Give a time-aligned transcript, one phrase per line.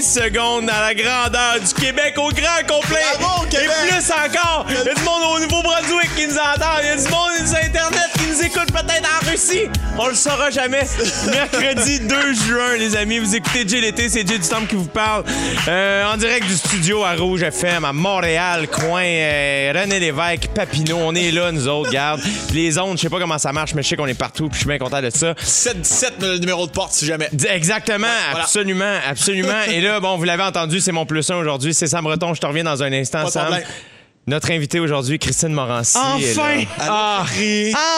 [0.00, 3.04] 15 secondes dans la grandeur du Québec au grand complet.
[3.18, 6.78] Bravo, et plus encore, il y a du monde au Nouveau-Brunswick qui nous entend.
[6.80, 8.19] Il y a du monde sur Internet
[8.50, 9.68] écoute peut-être en Russie.
[9.98, 10.82] On le saura jamais.
[11.30, 14.86] Mercredi 2 juin, les amis, vous écoutez Jay l'été, c'est Jay du Temple qui vous
[14.86, 15.24] parle.
[15.68, 20.98] Euh, en direct du studio à Rouge FM, à Montréal, coin euh, René Lévesque, Papineau.
[21.00, 22.20] On est là, nous autres, garde.
[22.52, 24.54] Les ondes, je sais pas comment ça marche, mais je sais qu'on est partout, puis
[24.54, 25.32] je suis bien content de ça.
[25.32, 27.28] 7-17, le numéro de porte, si jamais.
[27.48, 28.44] Exactement, voilà.
[28.44, 29.62] absolument, absolument.
[29.70, 31.72] Et là, bon, vous l'avez entendu, c'est mon plus un aujourd'hui.
[31.72, 32.34] C'est Sam Breton.
[32.34, 33.54] Je te reviens dans un instant, Pas Sam.
[34.26, 35.96] Notre invité aujourd'hui, Christine Morancy.
[35.98, 36.62] Enfin!
[36.78, 37.24] Ah,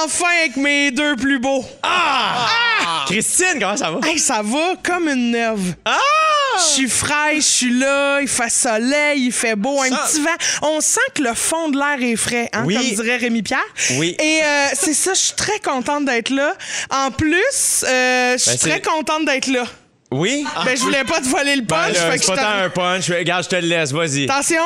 [0.05, 1.65] Enfin avec mes deux plus beaux.
[1.83, 2.47] ah!
[3.07, 4.07] Christine, comment ça va?
[4.09, 5.75] Hey, ça va comme une neuve.
[5.85, 5.99] Ah!
[6.59, 10.21] Je suis fraîche, je suis là, il fait soleil, il fait beau, un Ça- petit
[10.23, 10.69] vent.
[10.69, 12.75] On sent que le fond de l'air est frais, hein, Oui.
[12.77, 13.59] comme dirait Rémi Pierre.
[13.99, 14.17] Oui.
[14.21, 16.55] Et euh, c'est ça, je suis très contente d'être là.
[16.91, 19.65] En plus, euh, je suis Ben, c'est- très contente d'être là.
[20.11, 20.45] Oui?
[20.65, 21.93] Ben, je voulais pas te voler le Ben punch.
[21.95, 23.11] que c'est pas tant un punch.
[23.11, 24.25] Regarde, je te le laisse, vas-y.
[24.31, 24.63] Attention,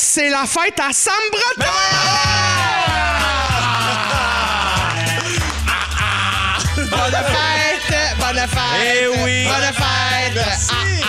[0.00, 1.70] c'est la fête à Sam Breton!
[6.76, 8.16] Bonne fête!
[8.18, 8.80] Bonne fête!
[8.82, 9.46] Eh oui.
[9.46, 10.34] Bonne fête!
[10.34, 10.99] Merci.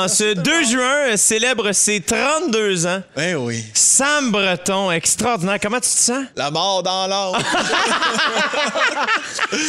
[0.00, 3.02] En ce 2 juin, célèbre ses 32 ans.
[3.18, 3.62] Eh oui.
[3.74, 5.58] Sam Breton, extraordinaire.
[5.60, 6.24] Comment tu te sens?
[6.36, 7.36] La mort dans l'or.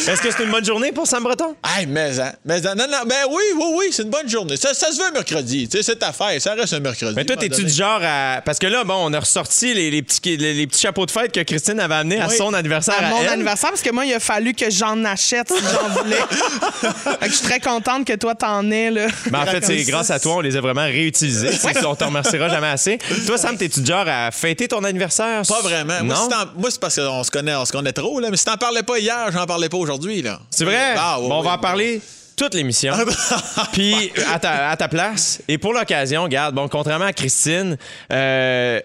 [0.08, 1.54] Est-ce que c'est une bonne journée pour Sam Breton?
[1.76, 4.56] hey, mais, hein, mais, hein, non, non, ben oui, oui, oui, c'est une bonne journée.
[4.56, 5.68] Ça, ça se veut un mercredi.
[5.68, 6.40] Tu sais, c'est ta fête.
[6.40, 7.12] Ça reste un mercredi.
[7.16, 8.40] Mais toi, t'es-tu du genre à.
[8.44, 11.10] Parce que là, bon, on a ressorti les, les petits, les, les petits chapeaux de
[11.10, 12.94] fête que Christine avait amenés à son anniversaire.
[12.98, 13.28] à À mon elle.
[13.28, 16.16] anniversaire parce que moi il a fallu que j'en achète si j'en voulais.
[17.20, 19.06] Fait que je suis très contente que toi t'en aies là.
[19.30, 20.14] Mais en fait, c'est grâce ça.
[20.14, 21.52] à toi, on les a vraiment réutilisés.
[21.52, 22.98] C'est- On te remerciera jamais assez.
[23.26, 25.42] Toi, Sam, t'es-tu du genre à fêter ton anniversaire?
[25.46, 26.02] Pas vraiment.
[26.02, 26.22] Moi, Non?
[26.22, 28.28] si t'en- moi, c'est parce qu'on se connaît, on se connaît trop, là.
[28.30, 30.40] Mais si t'en parlais pas hier, j'en parlais pas aujourd'hui, là.
[30.50, 30.94] C'est vrai?
[30.96, 32.00] Ah, oui, bon, on va en parler
[32.36, 32.94] toute l'émission.
[33.72, 35.40] Puis à ta, à ta place.
[35.48, 37.76] Et pour l'occasion, regarde, bon, contrairement à Christine,
[38.12, 38.80] euh,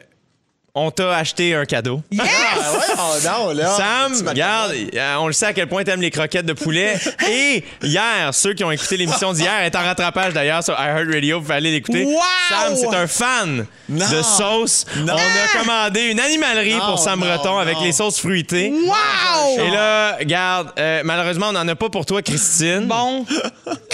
[0.79, 2.01] on t'a acheté un cadeau.
[2.11, 2.23] Yes!
[2.23, 3.75] Ah, ouais, oh, non, là.
[3.75, 6.97] Sam, regarde, euh, on le sait à quel point t'aimes les croquettes de poulet.
[7.29, 11.43] Et hier, ceux qui ont écouté l'émission d'hier est en rattrapage d'ailleurs sur iHeartRadio, vous
[11.43, 12.03] pouvez aller l'écouter.
[12.05, 12.21] Wow!
[12.49, 14.05] Sam, c'est un fan Non.
[14.09, 14.85] de sauce.
[14.97, 15.13] Non.
[15.13, 18.71] On a commandé une animalerie pour Sam Breton avec les sauces fruitées.
[18.71, 19.59] Wow!
[19.59, 22.85] Et là, regarde, euh, malheureusement, on n'en a pas pour toi, Christine.
[22.85, 23.25] Bon.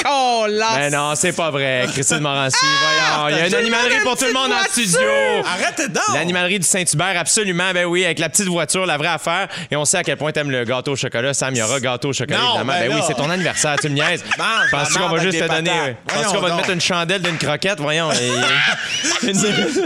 [0.03, 0.75] Colasse.
[0.75, 2.57] Ben non, c'est pas vrai, Christine Morancy.
[2.61, 5.00] Voyons, il y a une animalerie pour tout le monde en studio.
[5.45, 6.15] Arrête donc!
[6.15, 7.72] L'animalerie du Saint-Hubert, absolument.
[7.73, 9.47] Ben oui, avec la petite voiture, la vraie affaire.
[9.72, 11.34] Et on sait à quel point t'aimes le gâteau au chocolat.
[11.34, 12.73] Sam, il y aura gâteau au chocolat, Non, évidemment.
[12.73, 14.23] ben Ben, oui, c'est ton anniversaire, tu me niaises.
[14.72, 15.69] Penses-tu qu'on va juste te donner.
[15.72, 17.79] euh, Penses-tu Voyons qu'on va te mettre une chandelle d'une croquette?
[17.79, 18.12] Voyons.
[19.23, 19.33] et-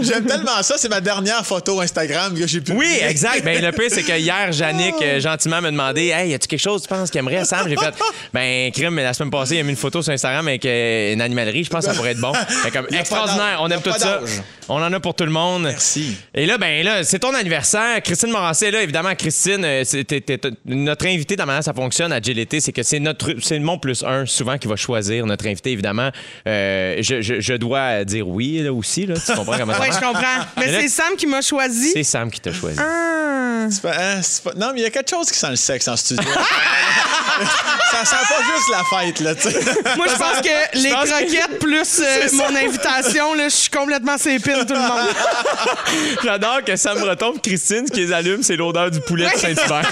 [0.02, 2.72] J'aime tellement ça, c'est ma dernière photo Instagram que j'ai pu.
[2.72, 3.44] Oui, exact.
[3.44, 6.60] Ben, le pire, c'est que hier, Yannick, euh, gentiment, m'a demandé Hey, y a-tu quelque
[6.60, 7.94] chose, tu penses, qu'il aimerait, Sam J'ai fait
[8.34, 11.14] Ben, crime, mais la semaine passée, il a mis une photo sur Instagram avec euh,
[11.14, 11.64] une animalerie.
[11.64, 12.34] Je pense que ça pourrait être bon.
[12.34, 13.60] Fait comme extraordinaire.
[13.62, 14.20] On aime tout ça.
[14.70, 15.64] On en a pour tout le monde.
[15.64, 16.18] Merci.
[16.36, 18.02] Et là, ben là, c'est ton anniversaire.
[18.04, 18.82] Christine Morancé là.
[18.82, 20.24] Évidemment, Christine, euh, t'es-
[20.66, 23.80] notre invité, dans la manière ça fonctionne à GLT, c'est que c'est notre, c'est mon
[23.80, 26.10] plus un souvent qui va choisir notre invité, évidemment.
[26.48, 29.06] Euh, je, je- je dois dire oui là, aussi.
[29.06, 29.16] Là.
[29.26, 30.46] Tu comprends comment ça Oui, je comprends.
[30.58, 31.92] Mais c'est Sam qui m'a choisi.
[31.94, 32.78] C'est Sam qui t'a choisi.
[32.80, 33.68] Ah.
[33.70, 35.88] C'est pas- hein, pas- Non, mais il y a quelque chose qui sent le sexe
[35.88, 36.24] en studio.
[37.92, 39.60] ça sent pas juste la fête, là, tu sais.
[39.96, 43.70] Moi, je pense que les pense que- croquettes plus euh, mon invitation, là, je suis
[43.70, 44.18] complètement
[44.60, 45.10] sépine tout le monde.
[46.24, 49.38] J'adore que Sam Breton et Christine, ce qui les allume, c'est l'odeur du poulet de.
[49.40, 49.92] Saint-Hubert.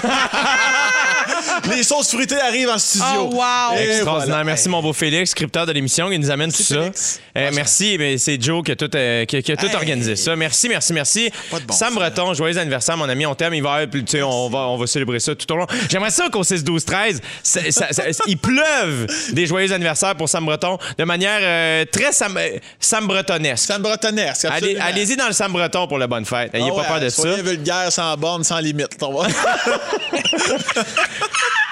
[1.74, 3.30] Les sauces fruitées arrivent en studio.
[3.32, 3.76] Oh, wow.
[3.78, 4.26] Et Extraordinaire.
[4.28, 4.44] voilà.
[4.44, 6.76] Merci, mon beau Félix, scripteur de l'émission, qui nous amène tout ça.
[6.76, 7.96] Euh, merci.
[7.98, 9.74] mais c'est Joe qui a tout, euh, qui, qui a tout Hey.
[9.74, 10.36] organisé ça.
[10.36, 11.30] Merci, merci, merci.
[11.50, 11.94] Pas de bon Sam.
[11.94, 13.26] Breton, joyeux anniversaire, mon ami.
[13.26, 13.54] On t'aime.
[13.54, 15.66] Il va, avoir- tu sais, on, va, on va célébrer ça tout au long.
[15.90, 20.28] J'aimerais ça qu'au 6, 12, 13, ça- ça- ça- il pleuve des joyeux anniversaires pour
[20.28, 23.66] Sam Breton de manière euh, très Sam, euh, Sam Bretonesque.
[23.66, 24.78] Sam Bretonesque, Allez-.
[24.78, 26.52] Allez-y dans le Sam Breton pour la bonne fête.
[26.52, 27.22] N'ayez Ah pas peur de ça.
[27.22, 28.96] soyez vulgaire, sans borne, sans limite.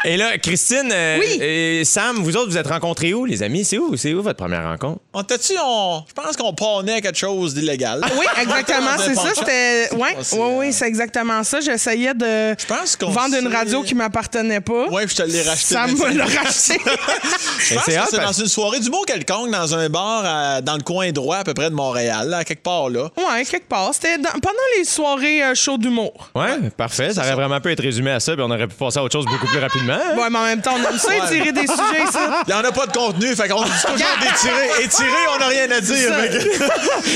[0.04, 1.38] Et là, Christine, euh, Oui.
[1.42, 3.64] et Sam, vous autres, vous êtes rencontrés où, les amis?
[3.64, 3.96] C'est où?
[3.96, 5.00] C'est où votre première rencontre?
[5.14, 6.02] On t'a-tu, on...
[6.06, 8.00] je pense qu'on prenait quelque chose d'illégal.
[8.18, 9.28] Oui, exactement, c'est ça.
[9.34, 9.88] C'était.
[9.94, 11.60] Oui, c'est, oui, oui, c'est exactement ça.
[11.60, 14.88] J'essayais de Je pense qu'on vendre une s'est- radio qui m'appartenait pas.
[14.88, 15.74] Ouais, puis je te l'ai racheté.
[15.74, 16.14] Ça me 25.
[16.14, 16.80] l'a racheté.
[17.58, 19.88] Je pense c'est que hot, c'est parce- dans une soirée du mot quelconque, dans un
[19.88, 22.90] bar à- dans le coin droit, à peu près de Montréal, là, à quelque part
[22.90, 23.04] là.
[23.16, 23.90] ouais, quelque part.
[23.94, 26.30] C'était dans- pendant les soirées euh, show d'humour.
[26.34, 27.12] Ouais, parfait.
[27.14, 29.12] Ça aurait vraiment pu être résumé à ça, puis on aurait pu passer à autre
[29.12, 29.93] chose beaucoup plus rapidement.
[29.94, 30.16] Hein?
[30.16, 32.42] Ouais, mais en même temps, on aime ça, étirer des sujets, ça.
[32.46, 34.84] Il n'y en a pas de contenu, fait qu'on dit toujours d'étirer.
[34.84, 36.10] Étirer, on n'a rien à dire.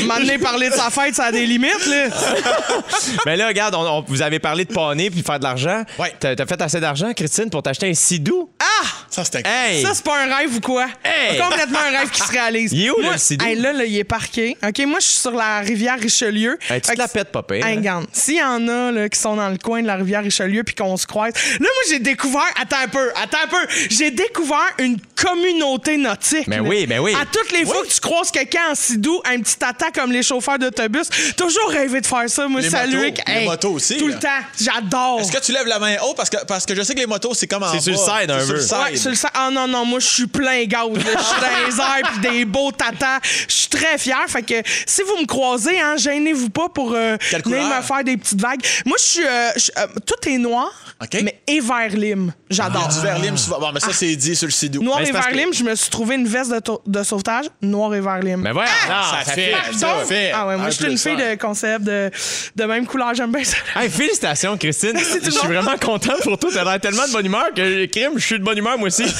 [0.06, 2.06] M'amener parler de sa fête, ça a des limites, là.
[3.26, 5.82] Mais là, regarde, on- on- vous avez parlé de paner puis de faire de l'argent.
[5.98, 6.12] Ouais.
[6.18, 8.50] T'as fait assez d'argent, Christine, pour t'acheter un sidou?
[8.60, 8.86] Ah!
[9.10, 9.82] Ça, c'était Hey!
[9.82, 10.86] Ça, c'est pas un rêve ou quoi?
[11.04, 11.38] Hey!
[11.38, 12.72] Complètement un rêve qui se réalise.
[12.72, 13.44] Il est où, Moi- le Sidou?
[13.44, 14.56] Hey, là, là, il est parqué.
[14.66, 16.58] OK, moi, je suis sur la rivière Richelieu.
[16.68, 18.02] Hey, tu te la pètes, pire, Hey, hein?
[18.12, 20.74] s'il y en a là, qui sont dans le coin de la rivière Richelieu puis
[20.74, 21.32] qu'on se croise.
[21.34, 22.42] Là, moi, j'ai découvert.
[22.70, 23.66] Attends un peu, attends un peu.
[23.90, 26.48] J'ai découvert une communauté nautique.
[26.48, 26.68] Ben là.
[26.68, 27.14] oui, ben oui.
[27.14, 30.22] À toutes les fois que tu croises quelqu'un en sidou, un petit tata comme les
[30.22, 32.46] chauffeurs d'autobus, toujours rêvé de faire ça.
[32.48, 33.10] Moi, Les saluer.
[33.10, 34.14] motos, les motos aussi, Tout là.
[34.14, 34.46] le temps.
[34.60, 35.20] J'adore.
[35.20, 36.14] Est-ce que tu lèves la main haut?
[36.14, 37.98] Parce que, parce que je sais que les motos, c'est comme en C'est sur le
[37.98, 38.60] side, un peu.
[38.60, 38.76] side.
[38.90, 40.84] Ouais, sur le sa- Ah non, non, moi, je suis plein là.
[40.94, 43.20] Je suis dans les airs puis des beaux tatas.
[43.48, 44.24] Je suis très fier.
[44.28, 44.54] Fait que
[44.86, 48.60] si vous me croisez, hein, gênez-vous pas pour euh, venir me faire des petites vagues.
[48.84, 49.24] Moi, je suis.
[49.26, 50.70] euh, euh, tout est noir,
[51.02, 51.20] OK.
[51.22, 52.32] mais et vert lime.
[52.50, 52.88] J'adore.
[52.88, 53.58] du verre lime souvent.
[53.60, 54.82] Bon, mais ça, c'est dit sur le sidou.
[54.82, 57.94] Noir et vert que- lime, je me suis trouvé une veste de, de sauvetage, noir
[57.94, 58.40] et vert lime.
[58.42, 60.30] Mais voilà, non, ça fait, ça fait.
[60.34, 62.10] ah ouais, moi, je suis une fille de concept de,
[62.56, 63.14] de même couleur.
[63.14, 63.56] J'aime bien ça.
[63.76, 64.98] Hey, félicitations, Christine.
[65.22, 66.50] Je suis vraiment content pour toi.
[66.52, 69.04] T'as l'air tellement de bonne humeur que, crime, je suis de bonne humeur, moi aussi.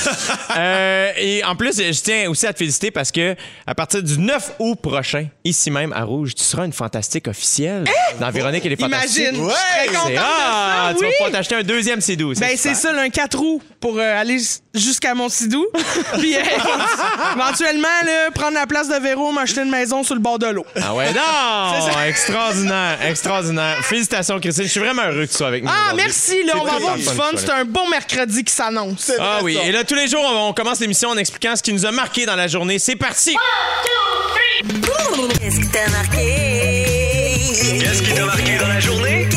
[0.56, 3.36] Euh, et en plus, je tiens aussi à te féliciter parce que
[3.66, 7.84] à partir du 9 août prochain, ici même à Rouge, tu seras une fantastique officielle
[8.19, 9.28] dans Véronique et les Fantastiques.
[9.28, 9.44] Imagine.
[9.46, 9.52] Ouais,
[9.84, 10.94] je suis très contente Ah, de ça.
[10.98, 11.14] tu vas oui.
[11.19, 12.38] pouvoir t'acheter un deuxième C12.
[12.40, 14.38] Ben, c'est ça, là, un 4 roues pour euh, aller
[14.74, 15.66] jusqu'à mon sidou.
[16.18, 16.40] Puis, euh,
[17.34, 20.66] éventuellement, là, prendre la place de Véro, m'acheter une maison sur le bord de l'eau.
[20.80, 22.02] Ah ouais, non!
[22.06, 23.76] extraordinaire, extraordinaire.
[23.82, 24.64] Félicitations, Christine.
[24.64, 25.70] Je suis vraiment heureux que tu sois avec nous.
[25.72, 27.30] Ah, merci, là, on va avoir du fun.
[27.36, 29.12] C'est un bon mercredi qui s'annonce.
[29.18, 29.64] Ah oui, ça.
[29.64, 31.90] et là, tous les jours, on on commence l'émission en expliquant ce qui nous a
[31.90, 32.78] marqué dans la journée.
[32.78, 33.36] C'est parti!
[35.40, 36.84] Qu'est-ce qui t'a marqué?
[37.80, 39.28] Qu'est-ce qui t'a marqué dans la journée?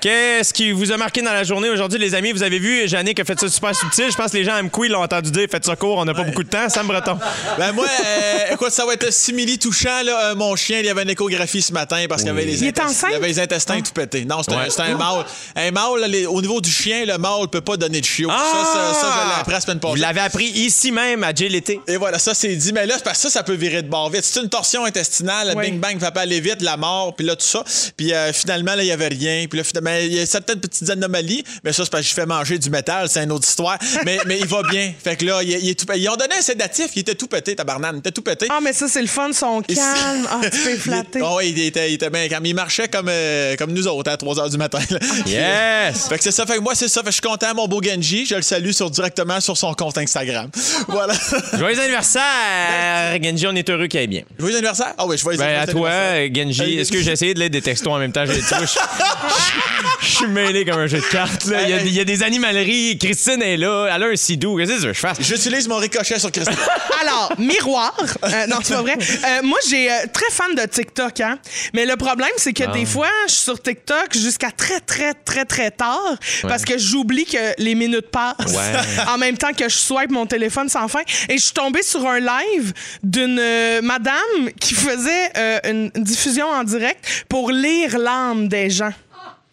[0.00, 2.32] Qu'est-ce qui vous a marqué dans la journée aujourd'hui, les amis?
[2.32, 4.06] Vous avez vu, Jannick a fait ça super subtil.
[4.10, 5.46] Je pense que les gens aiment quoi, ils l'ont entendu dire.
[5.50, 6.68] Faites ça court, on n'a pas beaucoup de temps.
[6.70, 7.18] Sam Breton.
[7.58, 10.02] Ben moi, euh, écoute, ça va être simili touchant.
[10.02, 12.44] Là, Euh, mon chien, il y avait une échographie ce matin parce qu'il y avait
[12.46, 13.10] les Il est intestins- enceinte?
[13.12, 14.24] il avait les intestins tout pétés.
[14.24, 14.90] Non, c'était Ouais.
[14.90, 15.24] un, mâle.
[15.56, 18.30] Un mâle, les- au niveau du chien, le mâle peut pas donner de chiot.
[18.30, 21.48] Ça, ça, ça, je l'ai appris la semaine Vous l'avez appris ici même à Jay
[21.50, 21.78] l'été.
[21.86, 22.72] Et voilà, ça c'est dit.
[22.72, 24.24] Mais là, c'est parce que ça, ça peut virer de bord vite.
[24.24, 25.70] C'est une torsion intestinale, Oui.
[25.70, 27.62] bing bang, ça peut aller vite, la mort, puis là, tout ça.
[27.98, 29.44] Puis euh, finalement, là, il y avait rien.
[29.48, 32.14] Puis là, finalement, il y a certaines petites anomalies, mais ça, c'est parce que je
[32.14, 33.78] fais manger du métal, c'est une autre histoire.
[34.04, 34.92] mais, mais il va bien.
[35.02, 37.26] Fait que là, il, il est tout, ils ont donné un sédatif, il était tout
[37.26, 38.46] pété, tabarnane, il était tout pété.
[38.50, 40.26] Ah, mais ça, c'est le fun, son calme.
[40.30, 41.20] Ah, tu peux flatter.
[41.24, 42.46] Ah ouais, il était, il était bien calme.
[42.46, 44.78] Il marchait comme, euh, comme nous autres à 3 h du matin.
[44.90, 44.98] là.
[45.26, 46.08] Yes!
[46.08, 46.46] Fait que c'est ça.
[46.46, 47.00] Fait que moi, c'est ça.
[47.00, 48.26] Fait que je suis content, mon beau Genji.
[48.26, 50.48] Je le salue sur, directement sur son compte Instagram.
[50.88, 51.14] Voilà.
[51.58, 53.46] Joyeux anniversaire, Genji.
[53.46, 54.22] On est heureux qu'il aille bien.
[54.38, 54.94] Joyeux anniversaire?
[54.98, 55.90] Ah oui, je vais Ben, à toi,
[56.32, 56.78] Genji.
[56.78, 58.24] Est-ce que j'ai essayé de lire des textos en même temps?
[58.26, 59.79] J'ai- tu vois, Je je
[60.14, 61.44] suis mêlé comme un jeu de cartes.
[61.46, 61.62] là.
[61.62, 62.98] Il y, a, il y a des animaleries.
[62.98, 63.88] Christine est là.
[63.94, 64.56] Elle a un sidou.
[64.56, 65.18] Qu'est-ce que tu veux que je fasse?
[65.20, 66.56] J'utilise mon ricochet sur Christine.
[67.02, 67.94] Alors, miroir.
[68.24, 68.96] Euh, non, c'est pas vrai.
[68.98, 71.38] Euh, moi, j'ai euh, très fan de TikTok, hein.
[71.74, 75.44] Mais le problème, c'est que des fois, je suis sur TikTok jusqu'à très, très, très,
[75.44, 79.04] très tard parce que j'oublie que les minutes passent Ouais.
[79.08, 81.00] en même temps que je swipe mon téléphone sans fin.
[81.28, 82.72] Et je suis tombée sur un live
[83.02, 88.92] d'une euh, madame qui faisait euh, une diffusion en direct pour lire l'âme des gens.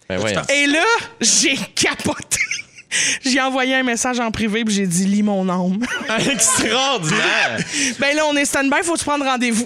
[0.09, 0.19] Ben.
[0.50, 0.86] Et là,
[1.19, 2.46] j'ai capoté.
[3.25, 5.79] J'ai envoyé un message en privé puis j'ai dit lis mon âme.
[6.31, 7.57] Extraordinaire!
[7.99, 9.66] Ben là, on est stand-by, faut se prendre rendez-vous.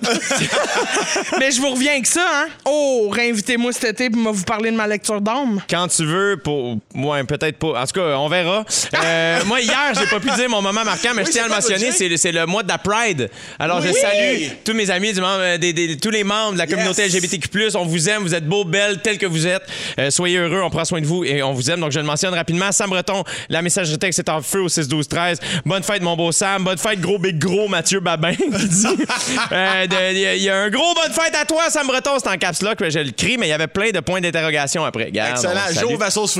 [1.40, 2.46] Mais je vous reviens avec ça, hein.
[2.66, 5.62] Oh, réinvitez-moi cet été pour vous parler de ma lecture d'âme.
[5.70, 6.78] Quand tu veux, pour.
[6.96, 7.82] Ouais, peut-être pas.
[7.82, 8.64] En tout cas, on verra.
[9.04, 11.54] Euh, moi, hier, j'ai pas pu dire mon moment marquant, mais je tiens à le
[11.54, 11.92] mentionner.
[11.92, 13.30] C'est le, le mois de la Pride.
[13.60, 16.68] Alors, je salue tous mes amis, du membre- des- des- tous les membres de la
[16.68, 17.14] communauté Yes.
[17.16, 17.76] LGBTQ.
[17.76, 19.64] On vous aime, vous êtes beaux, belles, tels que vous êtes.
[20.00, 21.80] Euh, soyez heureux, on prend soin de vous et on vous aime.
[21.80, 22.72] Donc, je le mentionne rapidement.
[22.72, 26.16] Sam Breton, la messagerie texte est en feu au 6 12 13 Bonne fête, mon
[26.16, 26.64] beau Sam.
[26.64, 28.88] Bonne fête, gros big gros Mathieu Babin qui dit.
[29.52, 32.12] Euh, de- Il y, a- il un gros bonne fête à toi, Sam Breton.
[32.22, 34.84] C'est en caps lock, je le crie, mais il y avait plein de points d'interrogation
[34.86, 35.06] après.
[35.06, 35.54] Regarde, Excellent.
[35.80, 36.38] J'ouvre à sauce.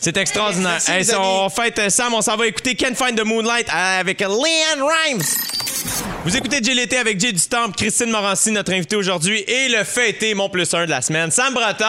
[0.00, 0.72] C'est extraordinaire.
[0.72, 3.66] Merci, Hey, si on fête euh, Sam, on s'en va écouter Can't Find the Moonlight
[3.72, 5.22] avec Leanne Rhymes.
[6.24, 9.82] Vous écoutez Jay l'été avec Jay du Temple, Christine Morancy, notre invité aujourd'hui, et le
[9.84, 11.84] fêté mon plus un de la semaine, Sam Breton.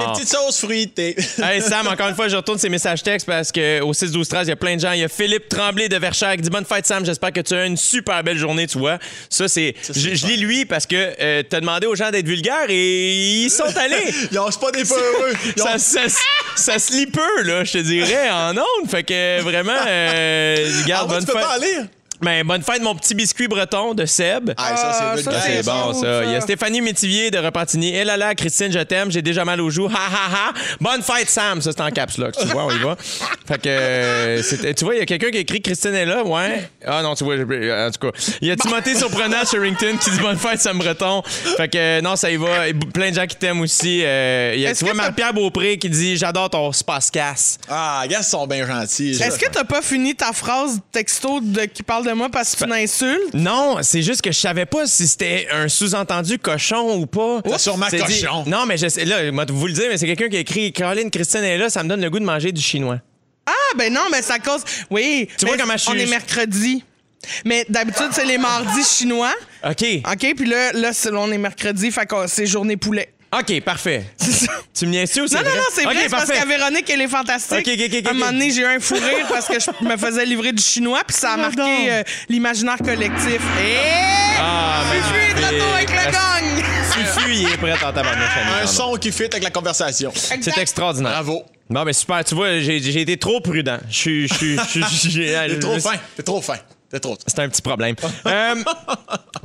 [0.00, 1.14] Des petites sauces fruitées.
[1.42, 4.46] Hey Sam, encore une fois, je retourne ces messages textes parce qu'au 6 12 13
[4.46, 4.92] il y a plein de gens.
[4.92, 7.54] Il y a Philippe Tremblay de Verchères qui dit bonne fête Sam, j'espère que tu
[7.54, 8.98] as une super belle journée, tu vois.
[9.30, 13.42] Ça c'est je, lis lui parce que euh, t'as demandé aux gens d'être vulgaires et
[13.44, 14.12] ils sont allés.
[14.32, 15.32] Ils ont pas des peu heureux.
[15.56, 16.00] Ils ont- ça, ça,
[16.56, 18.90] ça se lit peu, là, je te dirais, en ondes.
[18.90, 21.42] Fait que vraiment, euh, Ah garde bonne tu peux fête.
[21.42, 21.60] pas en
[22.20, 22.20] lire?
[22.22, 24.52] Ben, bonne fête, mon petit biscuit breton de Seb.
[24.56, 25.40] Ah, ça, c'est Ah.
[25.40, 26.24] C'est bon, ça.
[26.24, 26.40] Il y a.
[26.40, 27.92] Stéphanie Métivier de Repentigny.
[27.94, 29.10] Eh là là, Christine, je t'aime.
[29.10, 29.86] J'ai déjà mal aux joues.
[29.88, 30.52] Ha ha ha.
[30.80, 31.60] Bonne fête, Sam.
[31.60, 32.34] Ça, c'est en caps lock.
[32.40, 32.96] Tu vois, on y va.
[33.46, 34.42] Fait que, euh,
[34.76, 36.24] tu vois, il y a quelqu'un qui a écrit Christine est là.
[36.24, 36.68] Ouais.
[36.86, 38.18] Ah non, tu vois, en tout cas.
[38.40, 41.22] Il y a Timothée Surprenant Sherrington qui dit bonne fête, Sam Breton.
[41.56, 42.68] Fait que, euh, non, ça y va.
[42.68, 44.02] Et plein de gens qui t'aiment aussi.
[44.04, 47.58] Euh, il y a- Est-ce tu vois, Marie-Pierre Beaupré qui dit j'adore ton space-casse.
[47.68, 49.10] Ah, les gars, ils sont bien gentils.
[49.22, 52.58] Est-ce que t'as pas fini ta phrase texto de, qui parle de moi parce que
[52.60, 53.34] c'est une insulte?
[53.34, 57.40] Non, c'est juste que je savais pas si c'était un sous-entendu cochon ou pas.
[57.46, 58.44] C'est sûrement C'est dit- cochon.
[58.46, 60.72] Non, mais je sais, là, moi, vous le dire, mais c'est quelqu'un qui a écrit
[60.72, 62.98] Caroline Christine est là, ça me donne le goût de manger du chinois.
[63.46, 64.62] Ah, ben non, mais ça cause.
[64.90, 65.28] Oui.
[65.38, 66.82] Tu mais vois comment je suis- On est mercredi.
[67.44, 69.32] Mais d'habitude, c'est les mardis chinois.
[69.64, 69.84] OK.
[70.12, 73.12] OK, puis là, là c'est- on est mercredi, fait que c'est journée poulet.
[73.32, 74.04] OK, parfait.
[74.16, 74.52] C'est ça.
[74.74, 77.00] Tu me niaises ou c'est Non, non, non, c'est vrai, c'est parce qu'à Véronique, elle
[77.02, 77.58] est fantastique.
[77.66, 79.84] OK, OK, OK, À un moment donné, j'ai eu un fou rire parce que je
[79.84, 83.40] me faisais livrer du chinois, puis ça a marqué euh, l'imaginaire collectif.
[83.60, 83.76] Et.
[84.38, 86.64] Ah, je suis de retour avec le gang!
[86.92, 88.36] Fufu, il est prêt en tabarnouche.
[88.36, 90.12] ami, Un son qui fit avec la conversation.
[90.14, 91.12] C'est extraordinaire.
[91.12, 91.42] Bravo.
[91.68, 92.24] Bon, ben super.
[92.24, 93.78] Tu vois, j'ai j'ai été trop prudent.
[93.90, 94.28] Je suis...
[94.28, 94.34] je
[94.86, 95.94] suis- T'es trop fin.
[96.16, 96.56] T'es trop fin.
[96.88, 97.18] T'es trop.
[97.26, 97.96] C'est un petit problème.
[98.26, 98.54] Euh,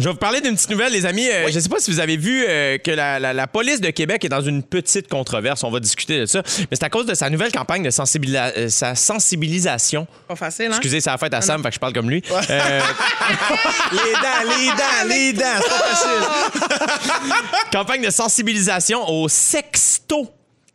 [0.02, 1.28] je vais vous parler d'une petite nouvelle, les amis.
[1.30, 3.80] Euh, Je ne sais pas si vous avez vu euh, que la, la- la police
[3.82, 5.64] de Québec est dans une petite controverse.
[5.64, 6.42] On va discuter de ça.
[6.60, 10.08] Mais c'est à cause de sa nouvelle campagne de sensibilisa- euh, sa sensibilisation.
[10.28, 10.72] Pas facile, hein?
[10.72, 12.22] Excusez, c'est la fête à Sam, fait que je parle comme lui.
[12.32, 15.44] Les dents, les dents, les dents.
[15.62, 17.46] C'est pas facile.
[17.72, 20.30] campagne de sensibilisation au sexto.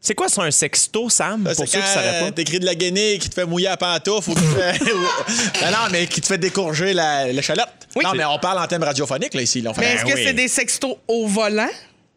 [0.06, 1.42] C'est quoi ça, un sexto, Sam?
[1.48, 2.30] Ça, Pour C'est ceux qui quand pas?
[2.30, 4.78] t'écris de la guenille qui te fait mouiller à pantoufle ou qui te fait...
[5.64, 7.66] non, non, mais qui te fait décourger la, l'échalote.
[7.96, 8.04] Oui.
[8.04, 9.62] Non, mais on parle en thème radiophonique, là, ici.
[9.62, 9.70] là.
[9.70, 10.24] On fait- Mais Ben est-ce que oui.
[10.24, 11.66] c'est des sextos au volant?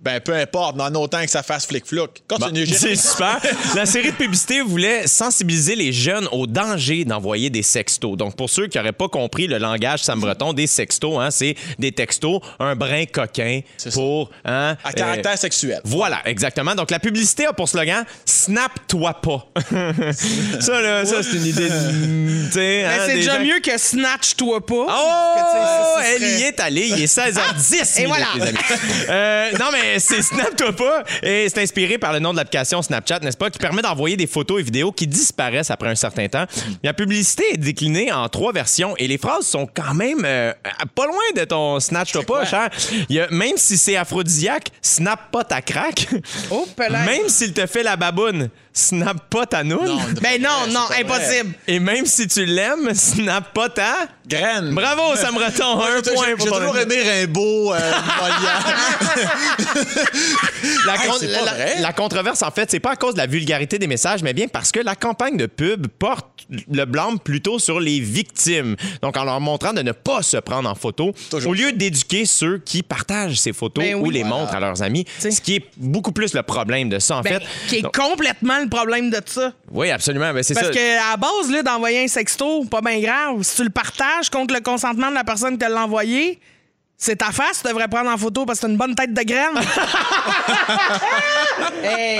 [0.01, 2.21] Ben, peu importe, non, autant que ça fasse flic-flouk.
[2.29, 3.37] Bon, Continue, c'est super.
[3.75, 8.15] La série de publicité voulait sensibiliser les jeunes au danger d'envoyer des sextos.
[8.15, 11.55] Donc, pour ceux qui n'auraient pas compris le langage Sam Breton, des sextos, hein, c'est
[11.79, 13.59] des textos, un brin coquin
[13.93, 14.29] pour...
[14.45, 15.81] Hein, À caractère sexuel.
[15.83, 16.75] Voilà, exactement.
[16.75, 19.47] Donc, la publicité a pour slogan Snap-toi pas.
[20.61, 22.55] ça, là, ça, c'est une idée de.
[22.55, 24.73] Mais hein, c'est déjà gens- mieux que Snatch-toi pas.
[24.75, 25.35] Oh!
[25.35, 26.87] Que, ça, Elle y est allée.
[26.87, 28.27] Il est 16h10 Et minutes, voilà.
[28.35, 28.57] les amis.
[29.09, 31.03] Euh, non, mais c'est Snap-toi pas.
[31.23, 34.27] Et c'est inspiré par le nom de l'application Snapchat, n'est-ce pas, qui permet d'envoyer des
[34.27, 36.45] photos et vidéos qui disparaissent après un certain temps.
[36.83, 40.53] La publicité est déclinée en trois versions et les phrases sont quand même euh,
[40.93, 42.69] pas loin de ton Snatch-toi pas, cher.
[43.09, 46.07] Il y a, même si c'est aphrodisiaque, snap pas ta craque.
[46.51, 46.67] Oh.
[46.89, 49.85] Même s'il te fait la baboune, snap pas ta noune.
[49.85, 50.49] Non, Ben non,
[50.99, 51.53] impossible.
[51.67, 53.95] Et même si tu l'aimes, snap pas ta...
[54.27, 54.75] Graine.
[54.75, 55.81] Bravo, Sam Breton.
[55.81, 57.79] Un J'ai- point J'ai toujours aimé Rimbaud, euh.
[60.85, 61.75] La, Hey, con- c'est pas la- vrai.
[61.81, 64.47] la controverse, en fait, c'est pas à cause de la vulgarité des messages, mais bien
[64.47, 66.25] parce que la campagne de pub porte
[66.71, 68.75] le blâme plutôt sur les victimes.
[69.01, 72.25] Donc, en leur montrant de ne pas se prendre en photo, Toujours au lieu d'éduquer
[72.25, 74.35] ceux qui partagent ces photos Ben ou les Voilà.
[74.35, 75.31] montrent à leurs amis, T'sais.
[75.31, 77.45] ce qui est beaucoup plus le problème de ça, en Ben, fait.
[77.67, 79.53] qui est Donc- complètement le problème de ça.
[79.71, 80.33] oui, absolument.
[80.33, 80.73] Ben, c'est Parce ça.
[80.73, 83.41] que à la base, là, d'envoyer un sexto, pas bien grave.
[83.43, 86.39] Si tu le partages contre le consentement de la personne qui te l'a envoyé,
[87.01, 89.23] c'est ta face, tu devrais prendre en photo parce que t'as une bonne tête de
[89.23, 89.55] graine.
[91.83, 92.19] hey!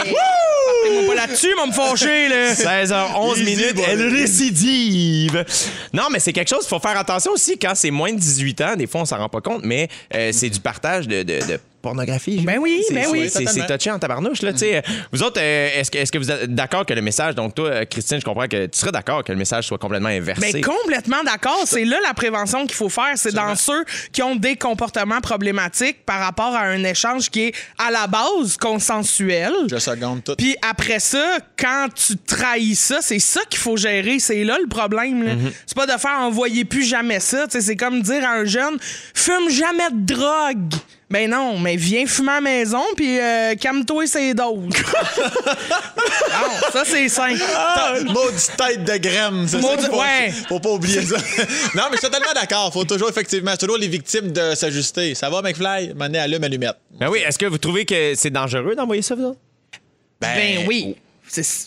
[0.82, 2.54] Partez-moi pas là-dessus, m'a me fâcher, là.
[2.54, 5.46] 16h11 Easy, minutes, elle récidive.
[5.94, 8.62] Non, mais c'est quelque chose, il faut faire attention aussi quand c'est moins de 18
[8.62, 8.76] ans.
[8.78, 11.60] Des fois, on s'en rend pas compte, mais euh, c'est du partage de, de- de
[11.82, 12.42] pornographie.
[12.42, 13.30] Ben oui, ben oui.
[13.30, 14.52] C'est touché en tabarnouche, là.
[14.54, 14.82] tu sais.
[15.12, 17.70] Vous autres, euh, est-ce que, est-ce que vous êtes d'accord que le message, donc toi,
[17.70, 20.52] euh, Christine, je comprends que tu serais d'accord que le message soit complètement inversé.
[20.54, 21.62] Ben, complètement d'accord.
[21.66, 23.14] C'est là la prévention qu'il faut faire.
[23.16, 27.56] C'est dans ceux qui ont des comportements problématiques par rapport à un échange qui est
[27.78, 29.54] à la base consensuel.
[29.70, 30.36] Je seconde tout.
[30.38, 34.20] Puis après ça, quand tu trahis ça, c'est ça qu'il faut gérer.
[34.20, 35.24] C'est là le problème.
[35.24, 35.34] là.
[35.66, 37.46] C'est pas de faire envoyer plus jamais ça.
[37.48, 38.78] Tu sais, C'est comme dire à un jeune
[39.14, 40.74] fume jamais de drogue.
[41.12, 44.56] Ben non, mais viens fumer à la maison, puis euh, calme-toi ses doses.
[44.68, 44.72] non,
[46.72, 47.40] ça c'est simple.
[47.40, 50.32] Ta- Maudite tête de graine, c'est ça faut, ouais.
[50.48, 51.18] faut pas oublier ça.
[51.76, 52.72] non, mais je suis totalement d'accord.
[52.72, 55.16] Faut toujours, effectivement, c'est toujours les victimes de s'ajuster.
[55.16, 55.96] Ça va, McFly?
[55.96, 56.78] Mané allume allumette.
[57.00, 59.40] Ben oui, est-ce que vous trouvez que c'est dangereux d'envoyer ça, vous autres?
[60.22, 60.96] Ben, oui.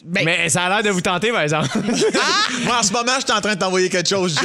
[0.05, 1.69] Ben, Mais ça a l'air de vous tenter, par exemple.
[2.65, 4.37] Moi, en ce moment, je suis en train de t'envoyer quelque chose,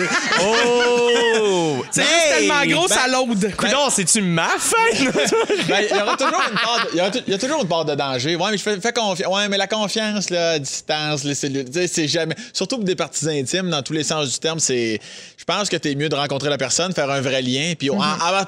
[0.43, 1.83] oh!
[1.91, 2.03] c'est
[2.37, 3.55] tellement gros, ça l'aude.
[3.55, 5.13] Coudon, c'est-tu ma fête?
[5.67, 7.37] Ben, il y aura toujours une part de, il y aura tou- il y a
[7.37, 8.35] toujours une part de danger.
[8.35, 9.33] Ouais, mais je fais, fais confiance.
[9.33, 12.35] Ouais, mais la confiance, là, à distance, les cellules, c'est jamais.
[12.53, 14.99] Surtout pour des parties intimes, dans tous les sens du terme, c'est.
[15.49, 17.71] Je pense que t'es mieux de rencontrer la personne, faire un vrai lien.
[17.79, 17.97] Puis, en-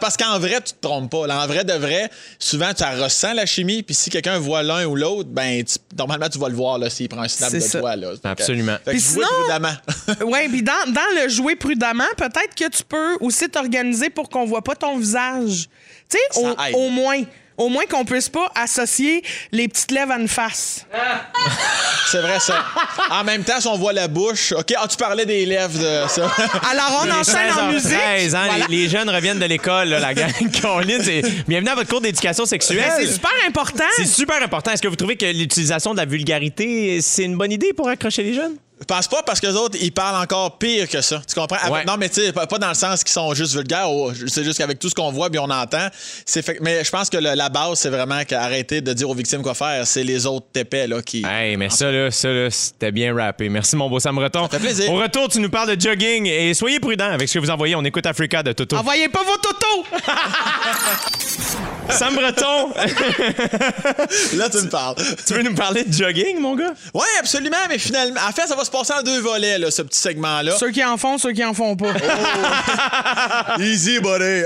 [0.02, 1.28] parce qu'en vrai, tu te trompes pas.
[1.28, 3.84] Là, en vrai de vrai, souvent, tu ressens la chimie.
[3.84, 7.08] Puis si quelqu'un voit l'un ou l'autre, ben, tu- normalement, tu vas le voir s'il
[7.08, 7.80] prend un snap de ça.
[7.80, 7.96] toi.
[7.96, 8.10] Là.
[8.26, 8.76] Absolument.
[8.84, 9.74] Fait que Puis sinon- prudemment.
[10.26, 14.44] Oui, puis dans, dans le jouer prudemment, peut-être que tu peux aussi t'organiser pour qu'on
[14.46, 15.70] voit pas ton visage.
[16.10, 16.42] Tu sais,
[16.74, 17.22] au moins.
[17.60, 20.86] Au moins qu'on puisse pas associer les petites lèvres à une face.
[22.08, 22.64] C'est vrai, ça.
[23.12, 24.54] En même temps, si on voit la bouche.
[24.54, 26.32] OK, ah, tu parlais des lèvres de ça.
[26.72, 27.92] Alors, on enchaîne en musique.
[27.92, 28.66] 13 hein, Voilà.
[28.70, 30.32] les, les jeunes reviennent de l'école, là, la gang.
[31.04, 32.80] C'est- bienvenue à votre cours d'éducation sexuelle.
[32.98, 33.84] Ben, c'est super important.
[33.98, 34.72] C'est super important.
[34.72, 38.24] Est-ce que vous trouvez que l'utilisation de la vulgarité, c'est une bonne idée pour accrocher
[38.24, 38.56] les jeunes?
[38.80, 41.22] Je pense pas parce que les autres, ils parlent encore pire que ça.
[41.28, 41.58] Tu comprends?
[41.58, 41.86] Avec- Ouais.
[41.86, 43.88] Non, mais tu sais, pas, dans le sens qu'ils sont juste vulgaires.
[44.28, 45.88] C'est juste qu'avec tout ce qu'on voit puis on entend,
[46.26, 46.58] fait.
[46.62, 49.54] Mais je pense que le- la base, c'est vraiment qu'arrêter de dire aux victimes quoi
[49.54, 49.86] faire.
[49.86, 51.24] C'est les autres épais là qui.
[51.26, 53.50] Hey, mais ça, là, ça, là, c'était bien rappé.
[53.50, 54.48] Merci, mon beau Sam Breton.
[54.48, 54.92] fait plaisir.
[54.92, 57.76] Au retour, tu nous parles de jogging et soyez prudents avec ce que vous envoyez.
[57.76, 58.78] On écoute Africa de Toto.
[58.78, 59.86] Envoyez pas vos totos!
[61.90, 62.72] Sam Breton,
[64.36, 64.96] Là, tu me parles.
[65.26, 66.72] tu veux nous parler de jogging, mon gars?
[66.94, 69.82] Oui, absolument, mais finalement, en fait, ça va se passer en deux volets, là, ce
[69.82, 70.54] petit segment-là.
[70.60, 71.94] ceux qui en font, ceux qui en font pas.
[73.60, 74.44] Easy, buddy.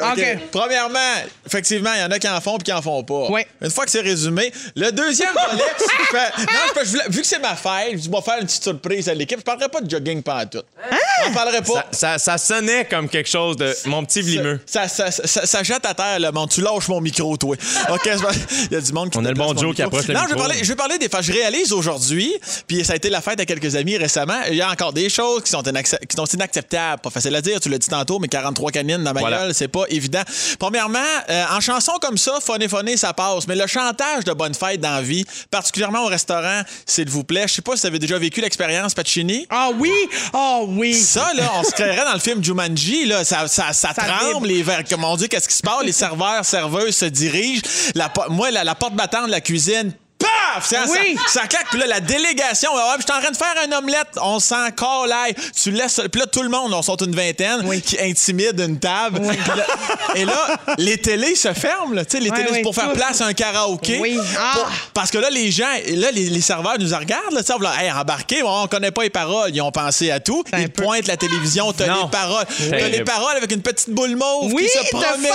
[0.51, 0.99] Premièrement,
[1.45, 3.29] effectivement, il y en a qui en font puis qui en font pas.
[3.29, 3.47] Ouais.
[3.61, 7.21] Une fois que c'est résumé, le deuxième volet, je fais- non, je je voulais- vu
[7.21, 9.39] que c'est ma fête, je vais faire une petite surprise à l'équipe.
[9.39, 10.61] Je parlerai pas de jogging pendant tout.
[11.27, 11.85] On parlerai pas.
[11.91, 14.59] Ça, ça, ça sonnait comme quelque chose de mon petit vlimeux.
[14.65, 16.49] Ça, ça, ça, ça- ça jette à terre le monde.
[16.49, 17.55] Tu lâches mon micro, toi.
[17.89, 20.07] OK, il y a du monde qui On a le bon mon Joe qui approche
[20.07, 21.21] le Non, je vais parler, je vais parler des faits.
[21.23, 22.33] Je réalise aujourd'hui,
[22.67, 24.12] puis ça a été la fête à quelques amis récemment.
[24.49, 27.01] Il y a encore des choses qui sont, inaccep- qui sont inacceptables.
[27.01, 29.37] Pas facile à dire, tu l'as dit tantôt, mais 43 canines dans ma Voilà.
[29.39, 30.21] gueule, c'est pas évident.
[30.59, 33.47] Premièrement, euh, en chanson comme ça, funny funny, ça passe.
[33.47, 37.45] Mais le chantage de bonne fête dans la vie, particulièrement au restaurant, s'il vous plaît.
[37.47, 39.45] Je sais pas si vous avez déjà vécu l'expérience Pacini.
[39.49, 39.91] Ah oui!
[40.33, 40.93] Ah oui!
[40.93, 44.63] Ça, là, on se créerait dans le film Jumanji, là, ça, ça, ça, tremble, les
[44.63, 45.83] verres, comme on dit, qu'est-ce qui se passe?
[45.83, 47.61] Les serveurs, serveuses se dirigent.
[47.95, 50.65] La, moi, la, la porte battante de la cuisine, paf!
[50.67, 51.15] Ça, Oui.
[51.27, 53.55] ça, ça claque, puis là, la délégation, ouais, ouais, je suis en train de faire
[53.67, 54.69] un omelette, on s'en
[55.05, 55.35] l'ail.
[55.61, 59.21] Tu laisses, puis là, tout le monde, on sont une vingtaine, qui intimide une table.
[59.21, 59.65] Puis là-
[60.15, 63.21] et là, les télés se ferment, là, tu sais, les Ouais, télés, pour faire place
[63.21, 63.99] à un karaoké.
[63.99, 64.19] Oui.
[64.37, 64.51] Ah.
[64.55, 65.65] Pour- parce que là, les gens,
[65.95, 69.51] là, les, les serveurs nous regardent, là, va, hey, embarquez, on connaît pas les paroles.
[69.53, 70.43] Ils ont pensé à tout.
[70.57, 72.45] Ils peu- pointent la télévision, t'as les paroles.
[72.69, 75.31] T'as les paroles avec une petite boule mauve Oui, qui se promène.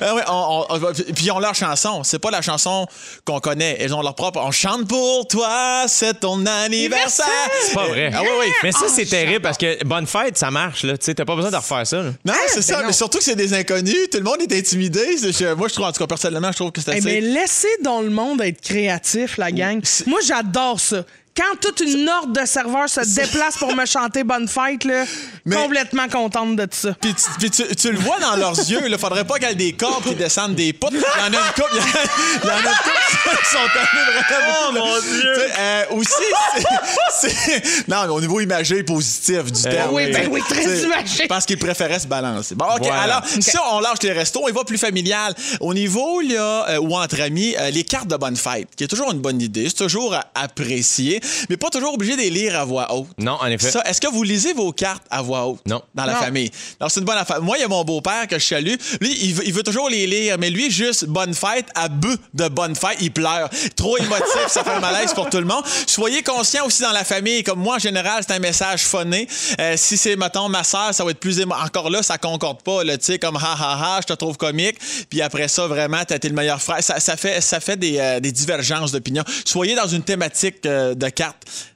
[0.00, 2.02] Ah ouais, on- on- on- puis ils ont leur chanson.
[2.04, 2.86] C'est pas la chanson
[3.24, 3.78] qu'on connaît.
[3.80, 4.25] Ils ont leur propre.
[4.34, 7.26] On chante pour toi, c'est ton anniversaire.
[7.62, 8.10] C'est pas vrai.
[8.12, 8.46] Ah oui, oui.
[8.62, 10.82] Mais ça, Ah, c'est terrible parce que bonne fête, ça marche.
[10.82, 10.96] là.
[10.98, 11.98] Tu sais, t'as pas besoin de refaire ça.
[12.02, 12.10] là.
[12.24, 12.74] Non, c'est ça.
[12.76, 12.86] ben non.
[12.88, 14.08] Mais surtout que c'est des inconnus.
[14.10, 15.16] Tout le monde est intimidé.
[15.18, 17.04] C'est- moi, je trouve, en tout cas, personnellement, je trouve que c'est Eh, assez.
[17.06, 19.80] mais laissez dans le monde être créatif, la gang.
[20.06, 21.04] Moi, j'adore ça.
[21.36, 25.04] Quand toute une horde de serveurs se déplace pour me chanter Bonne fête, là,
[25.44, 26.96] Mais- complètement contente de ça.
[27.00, 29.52] Puis, tu, puis tu- tu le vois dans leurs yeux, il faudrait pas qu'il y
[29.52, 30.94] ait des cordes qui descendent des poutres.
[30.96, 34.22] Il y en a une couple, il y en a- une couple qui sont allés
[34.28, 34.54] vraiment.
[34.68, 35.36] Oh, mon Dieu!
[35.58, 36.10] Euh, aussi,
[36.56, 37.88] c'est- c'est.
[37.88, 39.90] Non, mais au niveau imagé positif du terme.
[39.92, 41.26] oui, ben oui, très imagé.
[41.28, 42.54] Parce qu'ils préféraient se balancer.
[42.54, 43.02] Bon, OK, Voilà.
[43.02, 45.34] alors, si on lâche les restos, on y va plus familial.
[45.60, 48.88] Au niveau, là, euh, ou entre amis, euh, les cartes de bonne fête, qui est
[48.88, 52.58] toujours une bonne idée, c'est toujours à apprécier, mais pas toujours obligé de les lire
[52.58, 53.08] à voix haute.
[53.18, 53.70] Non, en effet.
[53.70, 55.60] Ça, est-ce que vous lisez vos cartes à voix haute?
[55.66, 55.82] Non.
[55.94, 56.20] Dans la Non.
[56.20, 56.50] famille?
[56.80, 57.40] Alors, c'est une bonne affaire.
[57.42, 58.74] Moi, il y a mon beau-père que je salue.
[59.00, 62.18] Lui, il veut, il veut toujours les lire, mais lui, juste bonne fête, à bout
[62.34, 63.48] de bonne fête, il pleure.
[63.76, 65.62] Trop émotif, ça fait un malaise pour tout le monde.
[65.86, 69.26] Soyez conscients aussi dans la famille, comme moi, en général, c'est un message phoné.
[69.60, 72.62] Euh, si c'est, mettons, ma soeur, ça va être plus émo- Encore là, ça concorde
[72.62, 74.76] pas, là, tu sais, comme ha ha ha, je te trouve comique.
[75.10, 76.82] Puis après ça, vraiment, t'as été le meilleur frère.
[76.82, 79.24] Ça, ça fait, ça fait des, euh, des divergences d'opinion.
[79.44, 81.75] Soyez dans une thématique euh, de cartes.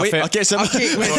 [0.00, 0.10] Parfait.
[0.12, 0.62] Oui, OK, c'est bon.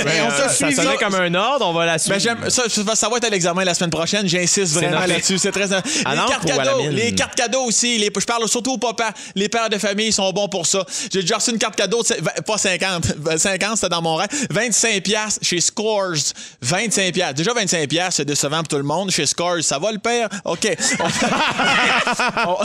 [0.04, 2.16] Ben, on euh, ça sonnait comme un ordre, on va la suivre.
[2.16, 4.28] Ben, j'aime, ça, ça, ça va être à l'examen la semaine prochaine.
[4.28, 5.38] J'insiste vraiment là-dessus.
[5.38, 5.68] C'est très.
[5.68, 6.92] les cartes cadeaux, mine?
[6.92, 7.98] les cartes cadeaux aussi.
[7.98, 9.12] Les, je parle surtout aux papas.
[9.36, 10.86] Les pères de famille sont bons pour ça.
[11.12, 13.06] J'ai déjà reçu une carte cadeau, de, pas 50.
[13.38, 14.30] 50, c'était dans mon rêve.
[14.50, 16.16] 25 pièces chez Scores.
[16.62, 17.34] 25 pièces.
[17.34, 19.12] Déjà 25 pièces, c'est décevant pour tout le monde.
[19.12, 20.30] Chez Scores, ça va le père?
[20.46, 20.68] OK.
[21.00, 21.28] On fait,
[22.48, 22.58] on-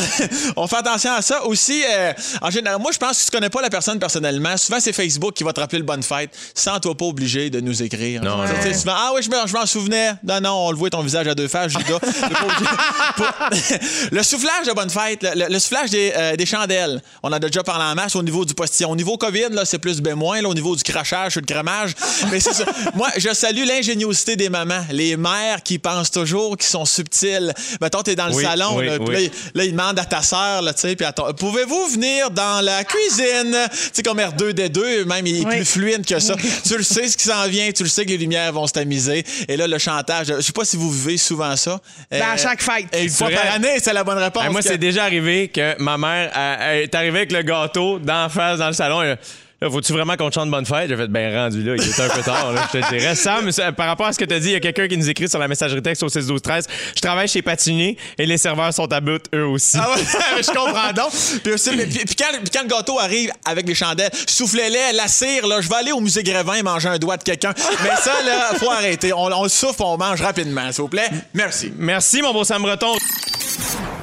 [0.57, 1.45] on fait attention à ça.
[1.45, 4.57] Aussi, euh, en général, moi, je pense que tu connais pas la personne personnellement.
[4.57, 6.31] Souvent, c'est Facebook qui va te rappeler le bonne fête.
[6.55, 8.23] Sans toi pas obligé de nous écrire.
[8.23, 8.45] Non, non.
[8.63, 10.13] tu sais, souvent, ah oui, je me- je m'en souvenais.
[10.23, 11.99] Non, non, on le voit ton visage à deux faces, Judas.
[14.13, 17.03] Le soufflage de bonne fête, le, le- le soufflage des, euh, des chandelles.
[17.23, 18.91] On en a déjà parlé en masse au niveau du postillon.
[18.91, 20.41] Au niveau COVID, là, c'est plus bémoin.
[20.43, 21.93] Là, au niveau du crachage, le cramage.
[22.31, 22.65] Mais c'est ça.
[22.95, 24.85] Moi, je salue l'ingéniosité des mamans.
[24.91, 27.53] Les mères qui pensent toujours qu'ils sont subtiles.
[27.81, 29.13] Mettons, t'es dans le Oui, salon, oui, là, oui.
[29.13, 31.87] là, il- là, il demande à ta sœur, là, tu sais, puis à ton- Pouvez-vous
[31.89, 33.57] venir dans la cuisine?
[33.71, 35.57] Tu sais, comme R2D2, même, il est Oui.
[35.57, 36.35] plus fluide que ça.
[36.67, 38.73] tu le sais ce qui s'en vient, tu le sais que les lumières vont se
[38.73, 39.25] tamiser.
[39.49, 41.81] Et là, le chantage, je sais pas si vous vivez souvent ça.
[42.11, 42.87] Ben, à chaque fête.
[42.93, 43.37] Et une fois vrai.
[43.37, 44.45] par année, c'est la bonne réponse.
[44.45, 47.43] Hey, moi, que- c'est déjà arrivé que ma mère elle- elle est arrivée avec le
[47.43, 49.17] gâteau d'en face dans le salon.
[49.71, 50.89] Faut-tu vraiment qu'on te chante bonne fête?
[50.89, 53.15] J'ai fait, ben rendu là, il est un peu tard, là, je te dirais.
[53.15, 55.09] Sam, par rapport à ce que tu as dit, il y a quelqu'un qui nous
[55.09, 58.37] écrit sur la messagerie texte au 6 12 13 Je travaille chez Patinier et les
[58.39, 59.77] serveurs sont à bout, eux aussi.
[59.81, 60.03] Ah ouais,
[60.43, 61.11] je comprends donc.
[61.43, 64.93] Puis, aussi, mais- puis- puis quand, puis quand le gâteau arrive avec les chandelles, soufflez-les,
[64.97, 67.53] la cire, là, je vais aller au musée Grévin manger un doigt de quelqu'un.
[67.83, 69.13] Mais ça, là, faut arrêter.
[69.13, 71.09] On, on le souffle, on mange rapidement, s'il vous plaît.
[71.33, 71.73] Merci.
[71.77, 72.93] Merci, mon beau Sam Breton.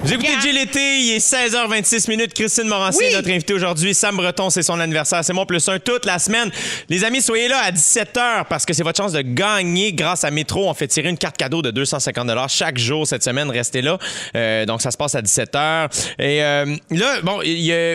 [0.04, 2.34] Vous écoutez l'été, il est 16h26 minutes.
[2.34, 3.06] Christine Morancy Oui.
[3.12, 3.93] est notre invitée aujourd'hui.
[3.93, 5.24] Sam Breton, c'est son anniversaire.
[5.24, 6.49] C'est mon plus toute la semaine.
[6.89, 10.31] Les amis, soyez là à 17h parce que c'est votre chance de gagner grâce à
[10.31, 10.69] Métro.
[10.69, 13.49] On fait tirer une carte cadeau de 250 chaque jour cette semaine.
[13.49, 13.97] Restez là.
[14.35, 15.89] Euh, donc, ça se passe à 17h.
[16.19, 17.41] Et euh, là, bon,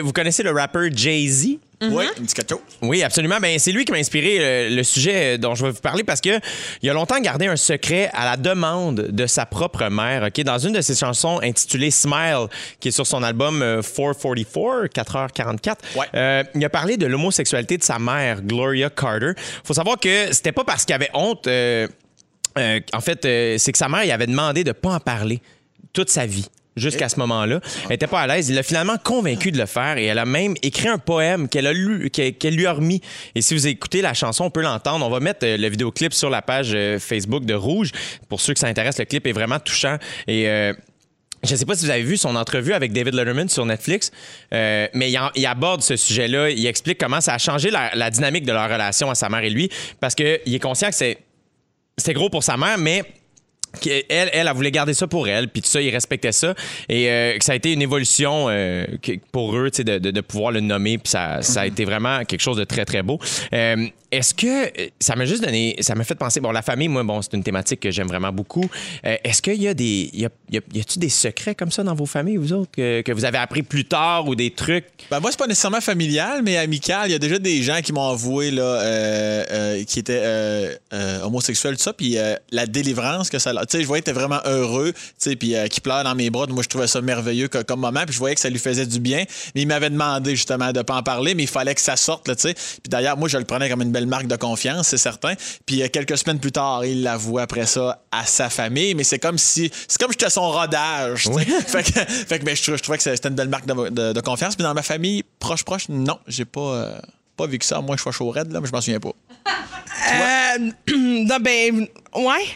[0.02, 1.58] vous connaissez le rappeur Jay-Z?
[1.82, 2.54] Oui, un petit.
[2.80, 3.38] Oui, absolument.
[3.40, 6.04] Ben, c'est lui qui m'a inspiré euh, le, sujet euh, dont je vais vous parler
[6.04, 6.40] parce que
[6.80, 10.22] il a longtemps gardé un secret à la demande de sa propre mère.
[10.22, 12.46] Ok, dans une de ses chansons intitulée Smile,
[12.80, 16.06] qui est sur son album euh, 444, 4h44, Ouais.
[16.14, 19.32] euh, il a parlé de l'homosexualité de sa mère, Gloria Carter.
[19.64, 21.46] Faut savoir que c'était pas parce qu'il avait honte.
[21.46, 21.86] euh,
[22.58, 23.20] euh, en fait,
[23.58, 25.42] c'est que sa mère, il avait demandé de pas en parler
[25.92, 26.48] toute sa vie.
[26.76, 28.50] Jusqu'à ce moment-là, elle était pas à l'aise.
[28.50, 31.66] Il l'a finalement convaincu de le faire et elle a même écrit un poème qu'elle
[31.66, 33.00] a lu, qu'elle lui a remis.
[33.34, 35.06] Et si vous écoutez la chanson, on peut l'entendre.
[35.06, 37.92] On va mettre euh, le vidéoclip sur la page euh, Facebook de Rouge.
[38.28, 40.74] Pour ceux que ça intéresse, le clip est vraiment touchant et euh,
[41.44, 44.10] je ne sais pas si vous avez vu son entrevue avec David Letterman sur Netflix,
[44.52, 46.50] euh, mais il, en- il aborde ce sujet-là.
[46.50, 49.44] Il explique comment ça a changé la, la dynamique de leur relation à sa mère
[49.44, 53.02] et lui, parce qu'il est conscient que c'est gros pour sa mère, mais
[53.80, 56.54] qu'elle, elle, elle, voulait garder ça pour elle, puis tout ça, il respectait ça.
[56.88, 58.84] Et euh, que ça a été une évolution euh,
[59.32, 62.40] pour eux, de, de- de pouvoir le nommer, puis ça, ça a été vraiment quelque
[62.40, 63.18] chose de très, très beau.
[63.52, 63.86] Euh,
[64.16, 67.02] est-ce que euh, ça m'a juste donné, ça m'a fait penser, bon, la famille, moi,
[67.02, 68.64] bon, c'est une thématique que j'aime vraiment beaucoup.
[69.05, 71.94] Euh, est-ce qu'il y a des, y a, y a-tu des secrets comme ça dans
[71.94, 74.87] vos familles, vous autres, que, que vous avez appris plus tard ou des trucs?
[75.11, 77.09] Ben moi, c'est pas nécessairement familial, mais amical.
[77.09, 80.76] Il y a déjà des gens qui m'ont avoué là, euh, qui étaient
[81.22, 81.92] homosexuels, tout ça.
[81.92, 82.16] Puis
[82.50, 83.52] la délivrance que ça.
[83.52, 86.31] Tu sais, je voyais qu'il était vraiment heureux, tu sais, puis qui pleure dans mes
[86.31, 86.46] bras.
[86.48, 88.05] Moi, je trouvais ça merveilleux que- comme moment.
[88.05, 89.24] Puis je voyais que ça lui faisait du bien.
[89.55, 92.24] Mais il m'avait demandé justement de pas en parler, mais il fallait que ça sorte,
[92.26, 92.55] tu sais.
[92.55, 95.34] Puis d'ailleurs, moi, je le prenais comme une belle marque de confiance, c'est certain.
[95.66, 98.94] Puis euh, quelques semaines plus tard, il l'avoue après ça à sa famille.
[98.94, 99.70] Mais c'est comme si.
[99.88, 101.28] C'est comme si j'étais son rodage,
[101.66, 103.88] fait que, fait que ben, je, trouvais, je trouvais que c'était une belle marque de,
[103.90, 104.56] de- de confiance.
[104.56, 106.98] Puis dans ma famille proche, proche, non, j'ai pas, euh,
[107.36, 107.80] pas vécu ça.
[107.80, 109.12] Moi, je suis chaud raide, là, mais je m'en souviens pas.
[110.12, 112.46] Euh, non, ben, ouais.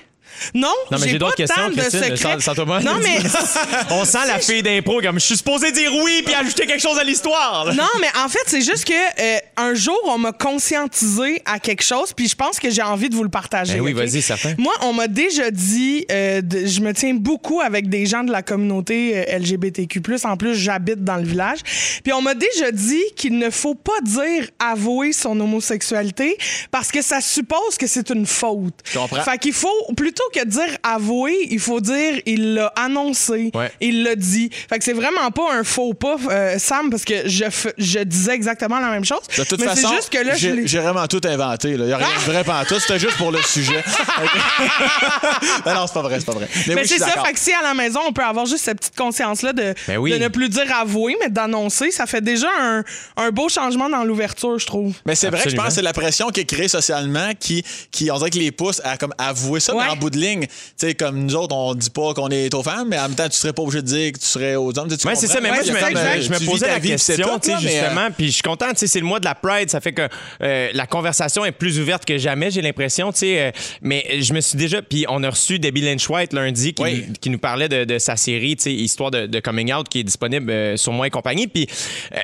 [0.54, 2.16] Non, Non, mais j'ai pas d'autres questions, Christine.
[2.16, 2.80] Sans- sans Thomas.
[2.80, 3.18] Non, mais
[3.90, 6.98] On sent la fille d'impro comme je suis supposé dire oui puis ajouter quelque chose
[6.98, 7.66] à l'histoire.
[7.74, 11.82] Non, mais en fait, c'est juste que euh, un jour, on m'a conscientisé à quelque
[11.82, 13.74] chose, puis je pense que j'ai envie de vous le partager.
[13.74, 14.54] Ben oui, vas-y, certain.
[14.58, 18.32] Moi, on m'a déjà dit, euh, de- je me tiens beaucoup avec des gens de
[18.32, 20.00] la communauté euh, LGBTQ+.
[20.24, 21.58] En plus, j'habite dans le village.
[22.02, 26.36] Puis on m'a déjà dit qu'il ne faut pas dire avouer son homosexualité
[26.70, 28.74] parce que ça suppose que c'est une faute.
[28.84, 29.22] Je comprends.
[29.22, 33.70] Fait qu'il faut, plutôt que de dire avouer, il faut dire il l'a annoncé, Ouais.
[33.80, 34.50] il l'a dit.
[34.68, 38.00] Fait que c'est vraiment pas un faux pas, euh, Sam, parce que je, f- je
[38.00, 39.20] disais exactement la même chose.
[39.36, 41.70] De toute mais façon, c'est juste que là, je j'ai vraiment tout inventé.
[41.70, 42.78] Il n'y a rien de vrai pendant tout.
[42.80, 43.82] C'était juste pour le sujet.
[45.64, 46.48] Ben non, c'est pas vrai, c'est pas vrai.
[46.66, 48.46] Mais, Mais oui, je c'est ça, fait que si à la maison, on peut avoir
[48.46, 50.12] juste cette petite conscience-là de, Ben oui.
[50.12, 52.84] de ne plus dire avouer, mais d'annoncer, ça fait déjà un,
[53.16, 54.94] un beau changement dans l'ouverture, je trouve.
[55.06, 57.64] Mais c'est vrai que je pense que c'est la pression qui est créée socialement qui,
[57.90, 59.84] qui on dirait que les pousse à comme avouer ça, Ouais.
[59.84, 62.52] mais en bout de ligne, tu sais, comme nous autres, on dit pas qu'on est
[62.54, 64.56] aux femmes, mais en même temps, tu serais pas obligé de dire que tu serais
[64.56, 64.88] aux hommes.
[64.88, 65.14] Comprends?
[65.14, 68.08] c'est ça, mais moi, je me, je je posais la question, tu sais, euh, justement,
[68.16, 70.08] puis je suis content, tu sais, c'est le mois de la Pride, ça fait que
[70.42, 73.50] euh, la conversation est plus ouverte que jamais, j'ai l'impression, tu sais, euh,
[73.82, 77.04] mais je me suis déjà, puis on a reçu Debbie Lynch White lundi qui, Oui.
[77.08, 79.88] nous, qui nous parlait de, de sa série, tu sais, Histoire de, de coming out,
[79.88, 81.66] qui est disponible euh, sur moi et compagnie, puis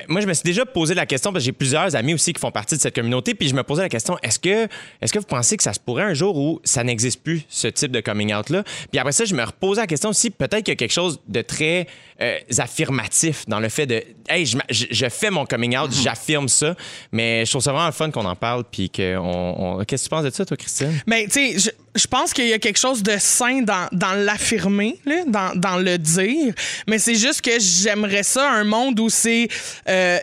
[0.07, 2.39] moi, je me suis déjà posé la question, parce que j'ai plusieurs amis aussi qui
[2.39, 4.67] font partie de cette communauté, puis je me posais la question, est-ce que,
[5.01, 7.67] est-ce que vous pensez que ça se pourrait un jour où ça n'existe plus, ce
[7.77, 8.63] type de coming out-là?
[8.91, 11.19] Puis après ça, je me reposais la question aussi, peut-être qu'il y a quelque chose
[11.27, 11.87] de très
[12.21, 16.75] euh, affirmatif dans le fait de, hey, je, je- fais mon coming out, j'affirme ça,
[17.11, 19.17] mais je trouve ça vraiment fun qu'on en parle, puis qu'on.
[19.79, 20.93] on- Qu'est-ce que tu penses de ça, toi, Christine?
[21.07, 21.69] Mais tu sais, je,
[22.01, 25.77] je pense qu'il y a quelque chose de sain dans, dans l'affirmer, là, dans, dans
[25.77, 26.53] le dire.
[26.87, 29.47] Mais c'est juste que j'aimerais ça, un monde où c'est
[29.87, 30.19] euh,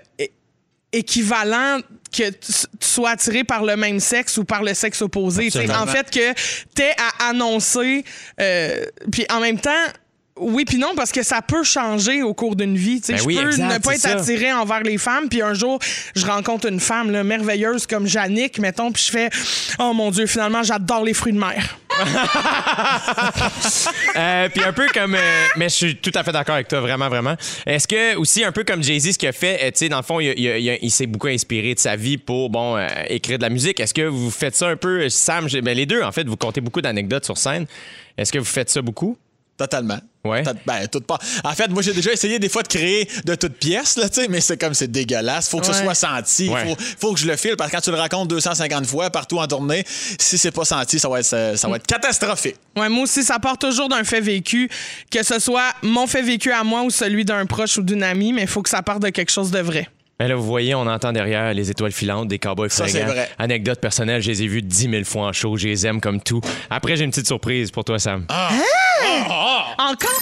[0.97, 1.81] équivalent
[2.13, 5.51] que tu sois attiré par le même sexe ou par le sexe opposé.
[5.71, 6.33] En fait, que
[6.75, 8.05] t'aies à annoncer,
[8.41, 9.71] euh, puis en même temps,
[10.37, 13.01] Oui, puis non, parce que ça peut changer au cours d'une vie.
[13.01, 14.17] Tu sais, Ben je oui, peux exact, ne pas être ça.
[14.19, 15.79] attiré envers les femmes, puis un jour,
[16.17, 19.31] je rencontre une femme là, merveilleuse comme Jannick, mettons, puis je fais
[19.79, 21.79] Oh mon Dieu, finalement, j'adore les fruits de mer.
[24.17, 25.15] Euh, puis un peu comme.
[25.17, 27.35] euh, mais je suis tout à fait d'accord avec toi, vraiment, vraiment.
[27.67, 29.97] Est-ce que, aussi, un peu comme Jay-Z, ce qu'il a fait, euh, tu sais, dans
[29.97, 33.51] le fond, il, s'est beaucoup inspiré de sa vie pour, bon, euh, écrire de la
[33.51, 33.81] musique.
[33.81, 35.49] Est-ce que vous faites ça un peu, Sam?
[35.63, 37.67] Ben, les deux, en fait, vous comptez beaucoup d'anecdotes sur scène.
[38.17, 39.17] Est-ce que vous faites ça beaucoup?
[39.57, 39.99] Totalement.
[40.25, 40.43] Ouais.
[40.43, 41.19] Tot- Ben, tout pas.
[41.45, 44.21] En fait, moi, j'ai déjà essayé des fois de créer de toutes pièces, là, tu
[44.23, 45.49] sais, mais c'est comme c'est dégueulasse.
[45.49, 45.83] Faut que ce Ouais.
[45.83, 46.49] soit senti.
[46.49, 46.65] Ouais.
[46.65, 49.39] Faut, faut que je le file parce que quand tu le racontes 250 fois partout
[49.39, 52.57] en tournée, si c'est pas senti, ça va être, ça, ça va être catastrophique.
[52.77, 54.69] Ouais, moi aussi, ça part toujours d'un fait vécu,
[55.11, 58.33] que ce soit mon fait vécu à moi ou celui d'un proche ou d'une amie,
[58.33, 59.89] mais il faut que ça parte de quelque chose de vrai.
[60.19, 62.99] Ben là, vous voyez, on entend derrière les étoiles filantes des cowboys Ça, fringants.
[63.01, 63.29] c'est vrai.
[63.37, 65.57] Anecdote personnelle, je les ai vus 10 000 fois en show.
[65.57, 66.41] Je les aime comme tout.
[66.71, 68.25] Après, j'ai une petite surprise pour toi, Sam.
[69.79, 70.21] Encore?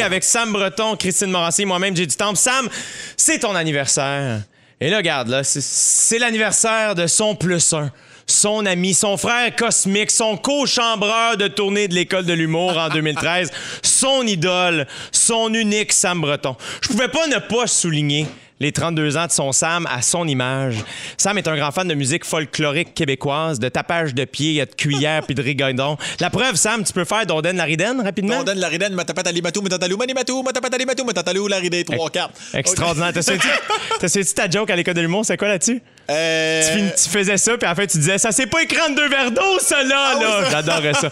[0.00, 2.34] Avec Sam Breton, Christine Morancy, moi-même, j'ai du temps.
[2.34, 2.68] Sam,
[3.16, 4.40] c'est ton anniversaire.
[4.80, 7.90] Et là, regarde, là, c'est- c'est l'anniversaire de son plus un.
[8.26, 13.50] Son ami, son frère cosmique, son co-chambreur de tournée de l'école de l'humour en 2013,
[13.82, 16.56] son idole, son unique Sam Breton.
[16.82, 18.26] Je pouvais pas ne pas souligner
[18.60, 20.76] les 32 ans de son Sam à son image.
[21.16, 25.22] Sam est un grand fan de musique folklorique québécoise, de tapage de pied, de cuillère
[25.24, 25.96] puis de rigodon.
[26.20, 28.38] La preuve, Sam, tu peux faire Donden la Ridenne rapidement?
[28.40, 32.30] On donne la ridenne, matapatali matou, matatalou, manimatou, matapatali matou, matatalou, la ridée, 3 4
[32.54, 33.12] Extraordinaire.
[33.12, 35.24] T'as suivi ta joke à l'école de l'humour?
[35.24, 35.82] C'est quoi là-dessus?
[36.10, 36.62] Euh,
[36.96, 38.96] Tu, tu faisais ça, puis à la fin, tu disais Ça, c'est pas écran de
[38.96, 40.18] deux verres d'eau, ça, là!
[40.20, 40.50] là.
[40.50, 41.10] J'adorais ça.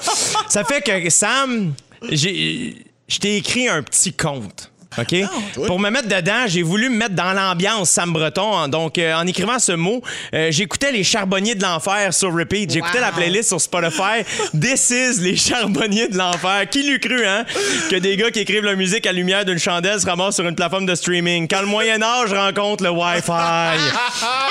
[0.48, 1.72] ça fait que, Sam,
[2.10, 2.76] j'ai,
[3.08, 4.71] je t'ai écrit un petit conte.
[4.98, 5.14] OK?
[5.54, 5.66] toi.
[5.66, 8.68] Pour me mettre dedans, j'ai voulu me mettre dans l'ambiance Sam Breton.
[8.68, 10.02] Donc, euh, en écrivant ce mot,
[10.34, 12.70] euh, j'écoutais les charbonniers de l'enfer sur repeat.
[12.72, 13.04] J'écoutais Wow.
[13.04, 14.24] la playlist sur Spotify.
[14.60, 16.68] This is les charbonniers de l'enfer.
[16.70, 17.44] Qui l'eût cru, hein?
[17.90, 20.46] Que des gars qui écrivent leur musique à la lumière d'une chandelle se ramassent sur
[20.46, 21.48] une plateforme de streaming?
[21.48, 23.78] Quand le Moyen-Âge rencontre le Wi-Fi.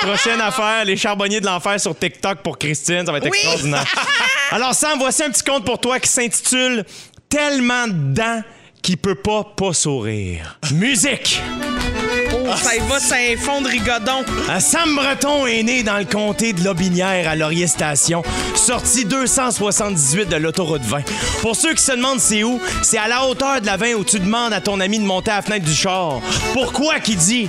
[0.00, 3.04] Prochaine affaire, les charbonniers de l'enfer sur TikTok pour Christine.
[3.06, 3.38] Ça va être Oui.
[3.38, 3.84] extraordinaire.
[4.50, 6.84] Alors, Sam, voici un petit conte pour toi qui s'intitule
[7.28, 8.42] Tellement dedans
[8.82, 10.58] qu'il peut pas pas sourire.
[10.74, 11.40] Musique!
[12.44, 14.24] Oh, ça y va, c'est un fond de rigodon.
[14.48, 18.22] Un Sam Breton est né dans le comté de Lobinière à Laurier Station,
[18.56, 21.02] sorti 278 de l'autoroute 20.
[21.40, 24.04] Pour ceux qui se demandent c'est où, c'est à la hauteur de la 20 où
[24.04, 26.20] tu demandes à ton ami de monter à la fenêtre du char.
[26.52, 27.48] Pourquoi qu'il dit?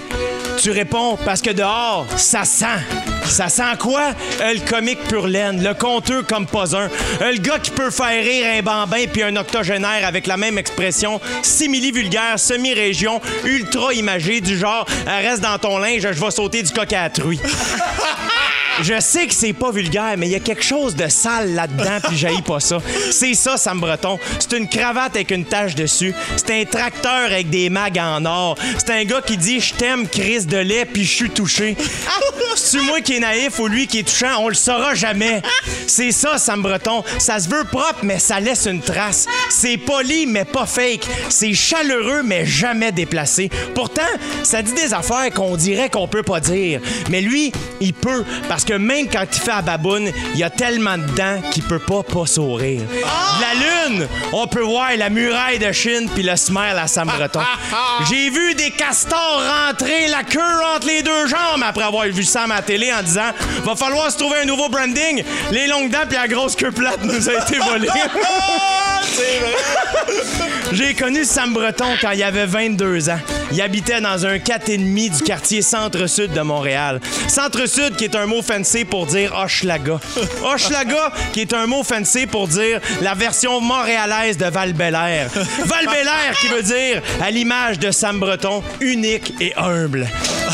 [0.62, 3.13] Tu réponds parce que dehors, ça sent.
[3.26, 4.14] Ça sent quoi?
[4.42, 6.90] Euh, le comique pur laine, le conteux comme pas un?
[7.22, 10.58] Euh, le gars qui peut faire rire un bambin puis un octogénaire avec la même
[10.58, 16.64] expression, simili-vulgaire, semi-région, ultra imagée, du genre euh, reste dans ton linge, je vais sauter
[16.64, 17.40] du coq à la.
[18.82, 22.00] Je sais que c'est pas vulgaire, mais il y a quelque chose de sale là-dedans,
[22.08, 22.80] puis j'haïs pas ça.
[23.12, 24.20] C'est ça, Sam Breton.
[24.40, 26.14] C'est une cravate avec une tache dessus.
[26.36, 28.58] C'est un tracteur avec des mags en or.
[28.78, 31.78] C'est un gars qui dit Je t'aime, crise de lait, puis je suis touché.
[32.56, 34.40] C'est-tu moi qui est naïf ou lui qui est touchant?
[34.40, 35.42] On le saura jamais.
[35.88, 37.04] C'est ça, Sam Breton.
[37.20, 39.28] Ça se veut propre, mais ça laisse une trace.
[39.50, 41.08] C'est poli, mais pas fake.
[41.30, 43.50] C'est chaleureux, mais jamais déplacé.
[43.76, 44.02] Pourtant,
[44.44, 46.80] ça dit des affaires qu'on dirait qu'on peut pas dire.
[47.10, 50.50] Mais lui, il peut, parce que même quand il fait à baboune, il y a
[50.50, 52.82] tellement de dents qu'il peut pas pas sourire.
[52.82, 57.08] De la lune, on peut voir la muraille de Chine puis le smile à Sam
[57.08, 57.42] Breton.
[58.10, 60.40] J'ai vu des castors rentrer la queue
[60.76, 63.32] entre les deux jambes après avoir vu Sam à la télé en disant
[63.64, 65.24] va falloir se trouver un nouveau branding.
[65.52, 67.90] Les longues dents puis la grosse queue plate nous a été volée.
[70.72, 73.20] J'ai connu Sam Breton quand il avait 22 ans.
[73.52, 77.00] Il habitait dans un 4,5 du quartier Centre-Sud de Montréal.
[77.28, 80.00] Centre-Sud qui est un mot fancy pour dire Hochelaga.
[80.44, 85.30] Hochelaga qui est un mot fancy pour dire la version montréalaise de val -Bélair.
[85.66, 90.08] val -Bélair qui veut dire, à l'image de Sam Breton, unique et humble.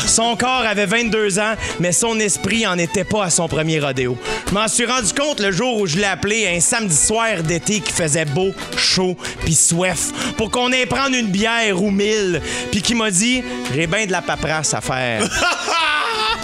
[0.06, 4.16] Son corps avait 22 ans, mais son esprit en était pas à son premier rodéo.
[4.48, 7.80] Je m'en suis rendu compte le jour où je l'ai appelé un samedi soir d'été
[7.80, 12.80] qui faisait beau, chaud, puis soif, pour qu'on aille prendre une bière ou mille, puis
[12.80, 13.42] qui m'a dit
[13.74, 15.22] J'ai bien de la paperasse à faire.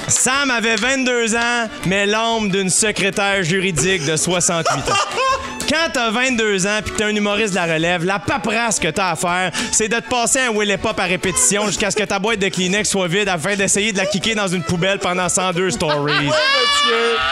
[0.08, 4.94] Sam avait 22 ans, mais l'âme d'une secrétaire juridique de 68 ans.
[5.68, 8.88] Quand t'as 22 ans puis que t'es un humoriste de la relève, la paperasse que
[8.88, 12.04] t'as à faire, c'est de te passer un Willy Pop à répétition jusqu'à ce que
[12.04, 15.28] ta boîte de Kleenex soit vide afin d'essayer de la kicker dans une poubelle pendant
[15.28, 16.30] 102 stories.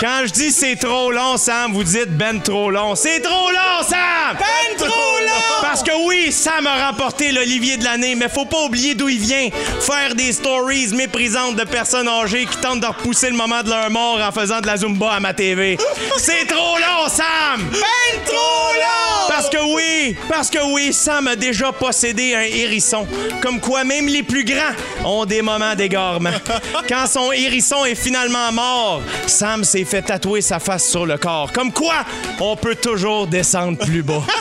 [0.00, 2.94] Quand je dis c'est trop long, Sam, vous dites ben trop long.
[2.94, 4.36] C'est trop long, Sam!
[4.38, 5.60] Ben trop long!
[5.62, 9.20] Parce que oui, Sam a remporté l'Olivier de l'année, mais faut pas oublier d'où il
[9.20, 9.48] vient.
[9.80, 13.90] Faire des stories méprisantes de personnes âgées qui tentent de repousser le moment de leur
[13.90, 15.78] mort en faisant de la Zumba à ma TV.
[16.18, 17.68] C'est trop long, Sam!
[17.70, 19.28] Ben trop long!
[19.28, 23.06] Parce que oui, Oui, parce que oui, Sam a déjà possédé un hérisson.
[23.40, 26.30] Comme quoi, même les plus grands ont des moments d'égarement.
[26.88, 31.50] Quand son hérisson est finalement mort, Sam s'est fait tatouer sa face sur le corps.
[31.52, 32.04] Comme quoi,
[32.38, 34.22] on peut toujours descendre plus bas.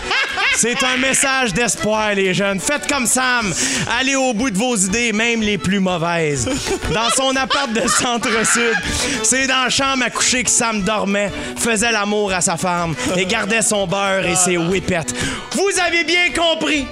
[0.55, 2.59] C'est un message d'espoir, les jeunes.
[2.59, 3.51] Faites comme Sam.
[3.99, 6.47] Allez au bout de vos idées, même les plus mauvaises.
[6.93, 8.75] Dans son appart de centre-sud,
[9.23, 13.25] c'est dans la chambre à coucher que Sam dormait, faisait l'amour à sa femme et
[13.25, 15.13] gardait son beurre et ses whippets.
[15.51, 16.85] Vous avez bien compris.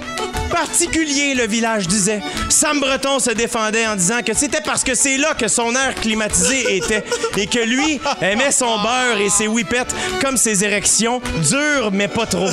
[0.50, 2.20] Particulier, le village disait.
[2.50, 5.94] Sam Breton se défendait en disant que c'était parce que c'est là que son air
[5.94, 7.04] climatisé était
[7.38, 12.26] et que lui aimait son beurre et ses whippets comme ses érections, dures mais pas
[12.26, 12.50] trop.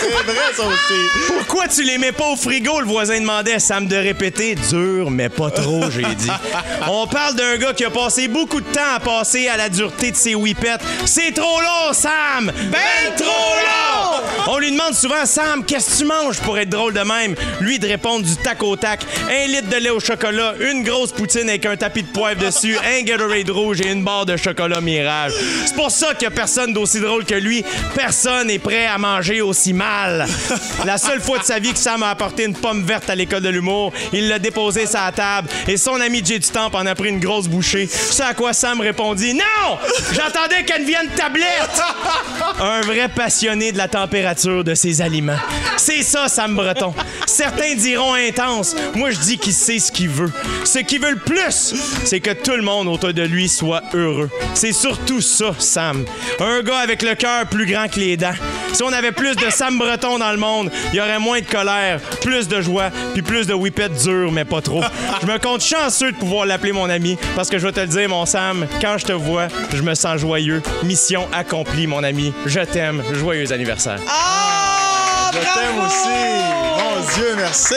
[0.00, 1.26] C'est vrai, ça aussi.
[1.26, 2.80] Pourquoi tu les mets pas au frigo?
[2.80, 3.58] Le voisin demandait.
[3.58, 4.54] Sam de répéter.
[4.54, 6.30] Dur, mais pas trop, j'ai dit.
[6.88, 10.10] On parle d'un gars qui a passé beaucoup de temps à passer à la dureté
[10.10, 10.78] de ses whippets.
[11.04, 12.52] C'est trop long, Sam!
[12.70, 14.20] Ben trop long!
[14.48, 17.34] On lui demande souvent, Sam, qu'est-ce que tu manges pour être drôle de même?
[17.60, 19.04] Lui de répondre du tac au tac.
[19.28, 22.76] Un litre de lait au chocolat, une grosse poutine avec un tapis de poivre dessus,
[22.78, 25.32] un Gatorade rouge et une barre de chocolat mirage.
[25.64, 27.64] C'est pour ça qu'il y a personne d'aussi drôle que lui.
[27.94, 29.85] Personne n'est prêt à manger aussi mal.
[30.84, 33.42] La seule fois de sa vie que Sam a apporté une pomme verte à l'école
[33.42, 36.86] de l'humour, il l'a déposée sur la table et son ami Jay du Temple en
[36.86, 37.86] a pris une grosse bouchée.
[37.86, 39.78] Ce à quoi Sam répondit Non!
[40.12, 41.80] J'attendais qu'elle vienne tablette!
[42.60, 45.38] Un vrai passionné de la température de ses aliments.
[45.76, 46.94] C'est ça, Sam Breton.
[47.26, 48.74] Certains diront intense.
[48.94, 50.32] Moi, je dis qu'il sait ce qu'il veut.
[50.64, 54.30] Ce qu'il veut le plus, c'est que tout le monde autour de lui soit heureux.
[54.54, 56.04] C'est surtout ça, Sam.
[56.40, 58.34] Un gars avec le cœur plus grand que les dents.
[58.72, 61.46] Si on avait plus de Sam Breton dans le monde, il y aurait moins de
[61.46, 64.82] colère, plus de joie, puis plus de whippets durs, mais pas trop.
[65.22, 67.86] Je me compte chanceux de pouvoir l'appeler mon ami, parce que je vais te le
[67.86, 70.62] dire, mon Sam, quand je te vois, je me sens joyeux.
[70.82, 72.32] Mission accomplie, mon ami.
[72.44, 73.02] Je t'aime.
[73.14, 73.98] Joyeux anniversaire.
[74.08, 75.30] Ah!
[75.32, 76.75] Je t'aime aussi.
[77.14, 77.74] Dieu, merci.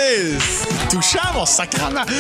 [0.90, 2.02] Touchant, mon sacrement.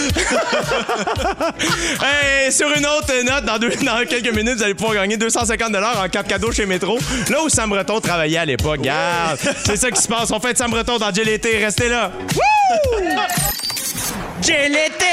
[2.02, 5.76] Hey, sur une autre note, dans, deux- dans quelques minutes, vous allez pouvoir gagner 250
[5.76, 6.98] en carte cadeau chez Métro.
[7.30, 8.82] Là où Sam Breton travaillait à l'époque.
[8.82, 10.32] Garde, c'est ça qui se passe.
[10.32, 11.58] On fait de Sam Breton dans JLT.
[11.64, 12.12] Restez là.
[14.50, 15.06] J'ai l'été!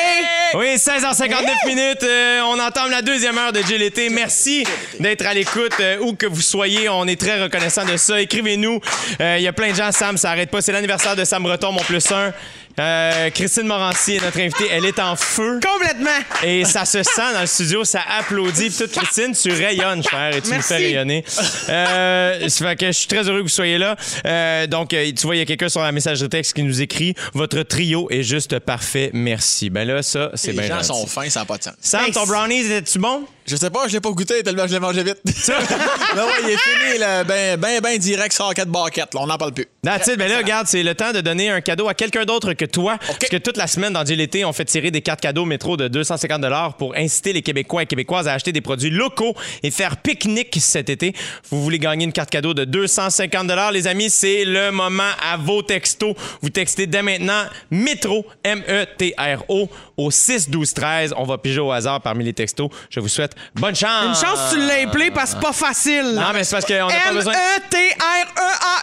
[0.54, 2.02] Oui, 16h59 minutes.
[2.04, 4.08] euh, on entame la deuxième heure de JLT.
[4.10, 4.64] Merci
[4.98, 6.88] d'être à l'écoute euh, où que vous soyez.
[6.88, 8.18] On est très reconnaissant de ça.
[8.18, 8.80] Écrivez-nous.
[9.20, 9.92] Euh, Il y a plein de gens.
[9.92, 10.62] Sam, ça arrête pas.
[10.62, 12.32] C'est l'anniversaire de Sam Breton, mon plus un.
[12.78, 14.66] Euh, Christine Morancy est notre invitée.
[14.70, 15.60] Elle est en feu.
[15.60, 16.10] Complètement!
[16.44, 18.68] Et ça se sent dans le studio, ça applaudit.
[18.70, 20.56] Puis toute Christine, tu rayonnes, cher, et tu Merci.
[20.56, 21.24] nous fais rayonner.
[21.68, 23.96] Euh, ça fait que je suis très heureux que vous soyez là.
[24.26, 26.82] Euh, donc, tu vois, il y a quelqu'un sur la message de texte qui nous
[26.82, 29.70] écrit Votre trio est juste parfait, merci.
[29.70, 30.68] Ben là, ça, c'est Les bien.
[30.68, 30.86] gens gentil.
[30.88, 31.74] sont fins, ça n'a pas de sens.
[31.80, 33.24] Sam, ton brownies, était-tu bon?
[33.46, 35.18] Je sais pas, je l'ai pas goûté tellement je l'ai mangé vite.
[35.48, 35.54] non,
[36.26, 39.14] ouais, il est fini, là, ben, ben, ben direct, sort quatre barquettes.
[39.14, 39.66] Là, on n'en parle plus.
[39.84, 40.18] That's it.
[40.18, 42.98] Ben là, regarde, c'est le temps de donner un cadeau à quelqu'un d'autre que toi.
[42.98, 45.88] Parce que toute la semaine, dans JLT, on fait tirer des cartes cadeaux métro de
[45.88, 50.56] 250 pour inciter les Québécois et Québécoises à acheter des produits locaux et faire pique-nique
[50.60, 51.14] cet été.
[51.50, 55.62] Vous voulez gagner une carte cadeau de 250 les amis, c'est le moment à vos
[55.62, 56.14] textos.
[56.42, 62.00] Vous textez dès maintenant métro, M-E-T-R-O, au 6 12 13 On va piger au hasard
[62.00, 62.70] parmi les textos.
[62.90, 64.20] Je vous souhaite bonne chance.
[64.20, 66.12] Une chance tu l'as parce que c'est pas facile.
[66.14, 67.32] Non, mais c'est parce qu'on n'a pas besoin.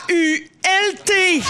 [0.10, 1.41] E M-E-T-R-E-A-U-L-T.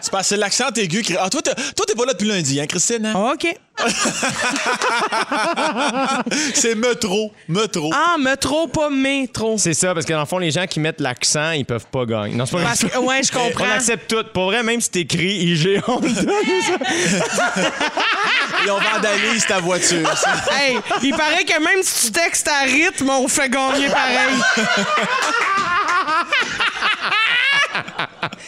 [0.00, 1.02] C'est parce que c'est l'accent aigu.
[1.02, 3.06] qui- Ah, toi, t'es toi, t'es pas là depuis lundi, hein, Christine?
[3.06, 3.32] hein?
[3.32, 3.46] OK.
[6.54, 7.32] c'est métro.
[7.48, 7.90] Métro.
[7.92, 9.56] Ah, métro, pas métro.
[9.58, 12.04] C'est ça, parce que dans le fond, les gens qui mettent l'accent, ils peuvent pas
[12.04, 12.34] gagner.
[12.34, 13.64] Non, c'est pas Parce que, ouais, je comprends.
[13.66, 14.22] On accepte tout.
[14.32, 16.30] Pour vrai, même si t'écris IG, on donne.
[18.64, 20.08] Ils ont vandalisé ta voiture.
[20.52, 24.34] Hey, il paraît que même si tu textes à rythme, on fait gagner pareil.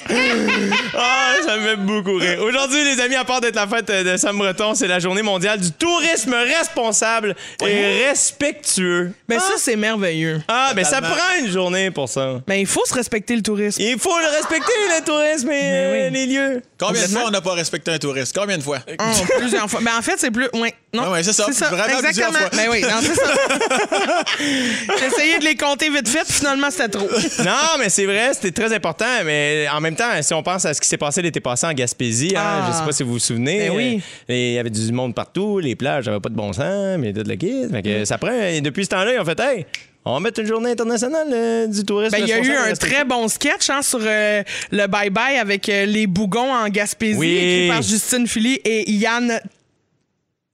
[0.08, 2.40] Ah, ça me fait beaucoup rire.
[2.42, 5.60] Aujourd'hui, les amis, à part d'être la fête de Sam Breton, c'est la journée mondiale
[5.60, 9.12] du tourisme responsable et respectueux.
[9.28, 10.40] Mais ça, c'est merveilleux.
[10.48, 11.16] Ah, ben ça Totalement.
[11.16, 12.40] prend une journée pour ça.
[12.48, 13.80] Mais il faut se respecter le tourisme.
[13.80, 16.12] Il faut le respecter, le tourisme et euh, oui.
[16.12, 16.62] les lieux.
[16.78, 18.36] Combien de fois on n'a pas respecté un touriste?
[18.36, 18.78] Combien de fois?
[18.98, 19.80] Ah, plusieurs fois.
[19.82, 20.48] Mais en fait, c'est plus.
[20.54, 21.04] Ouais, non.
[21.04, 21.44] Ouais, ouais, c'est ça.
[21.46, 22.38] Vraiment plusieurs Exactement.
[22.38, 22.48] fois.
[22.56, 24.24] Mais oui, non, c'est ça.
[24.98, 27.08] J'ai essayé de les compter vite fait, puis finalement, c'était trop.
[27.44, 29.06] Non, mais c'est vrai, c'était très important.
[29.24, 31.72] Mais en même temps, si on pense à ce qui s'est passé l'été passé en
[31.72, 32.68] Gaspésie, hein, Ah.
[32.72, 33.68] je sais pas si vous vous souvenez.
[33.68, 34.00] Ben oui.
[34.30, 37.12] euh, Il y avait du monde partout, les plages n'avaient pas de bon sens, mais
[37.12, 37.36] de la.
[37.36, 38.04] Fait Mm.
[38.04, 38.32] ça prend.
[38.32, 39.66] Et depuis ce temps-là, ils ont fait Hey,
[40.04, 42.16] on va mettre une journée internationale euh, du tourisme.
[42.16, 45.68] Ben, il y a eu un très bon sketch hein, sur euh, le bye-bye avec
[45.68, 47.36] euh, les bougons en Gaspésie, Oui.
[47.36, 49.40] écrit par Justine Philly et Yann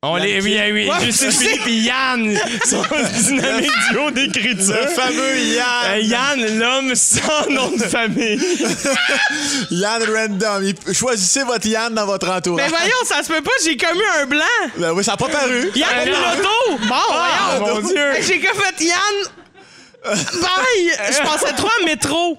[0.04, 1.30] On les, oui, oui, je sais.
[1.30, 2.36] Philippe et Yann
[2.68, 2.82] sont
[3.22, 4.74] dynamique duo d'écriture.
[4.82, 5.92] Le fameux Yann.
[5.92, 8.36] Euh, Yann, l'homme sans nom de famille.
[9.70, 10.72] Yann Random.
[10.92, 12.68] Choisissez votre Yann dans votre Mais entourage.
[12.70, 14.42] voyons, ça se peut pas, j'ai commis un blanc.
[14.76, 15.70] Ben oui, ça n'a pas paru.
[15.76, 16.78] Yann Euh, Piloto!
[16.88, 17.74] Bon, Ah, voyons.
[17.82, 18.12] mon Dieu.
[18.26, 18.98] J'ai que fait Yann.
[20.04, 21.12] Bye!
[21.12, 22.38] Je pensais trop à métro.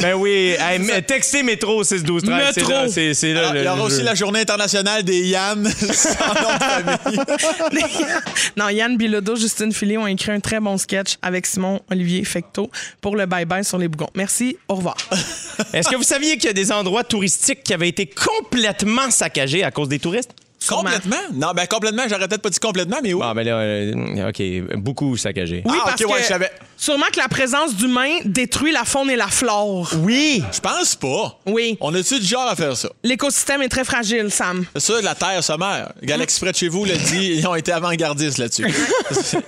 [0.00, 2.72] Ben oui, hey, mais textez métro 6 12 13, c'est Métro.
[2.72, 4.04] là, c'est là il y aura aussi jeu.
[4.04, 8.06] la journée internationale des Yann sans nom de famille.
[8.56, 12.70] non, Yann Bilodeau, Justine Philly ont écrit un très bon sketch avec Simon Olivier Fecto
[13.00, 14.10] pour le bye-bye sur les bougons.
[14.14, 14.96] Merci, au revoir.
[15.72, 19.64] Est-ce que vous saviez qu'il y a des endroits touristiques qui avaient été complètement saccagés
[19.64, 20.30] à cause des touristes?
[20.68, 21.16] Complètement?
[21.34, 23.20] Non, ben complètement, j'aurais peut-être pas dit complètement, mais oui.
[23.20, 25.62] Bon, ben là, euh, OK, beaucoup saccagés.
[25.64, 26.50] Oui, Ah, parce ok, ouais, que je savais.
[26.76, 29.90] sûrement que la présence d'humains détruit la faune et la flore.
[29.98, 30.42] Oui!
[30.52, 31.38] Je pense pas.
[31.46, 31.76] Oui.
[31.80, 32.88] On est-tu du genre à faire ça?
[33.02, 34.64] L'écosystème est très fragile, Sam.
[34.74, 35.92] C'est ça, la Terre se meurt.
[36.02, 38.66] Galaxy près de chez vous l'a dit, ils ont été avant-gardistes là-dessus.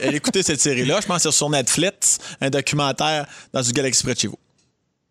[0.00, 4.02] Elle écoutait cette série-là, je pense que c'est sur Netflix, un documentaire dans du Galaxy
[4.02, 4.38] près de chez vous.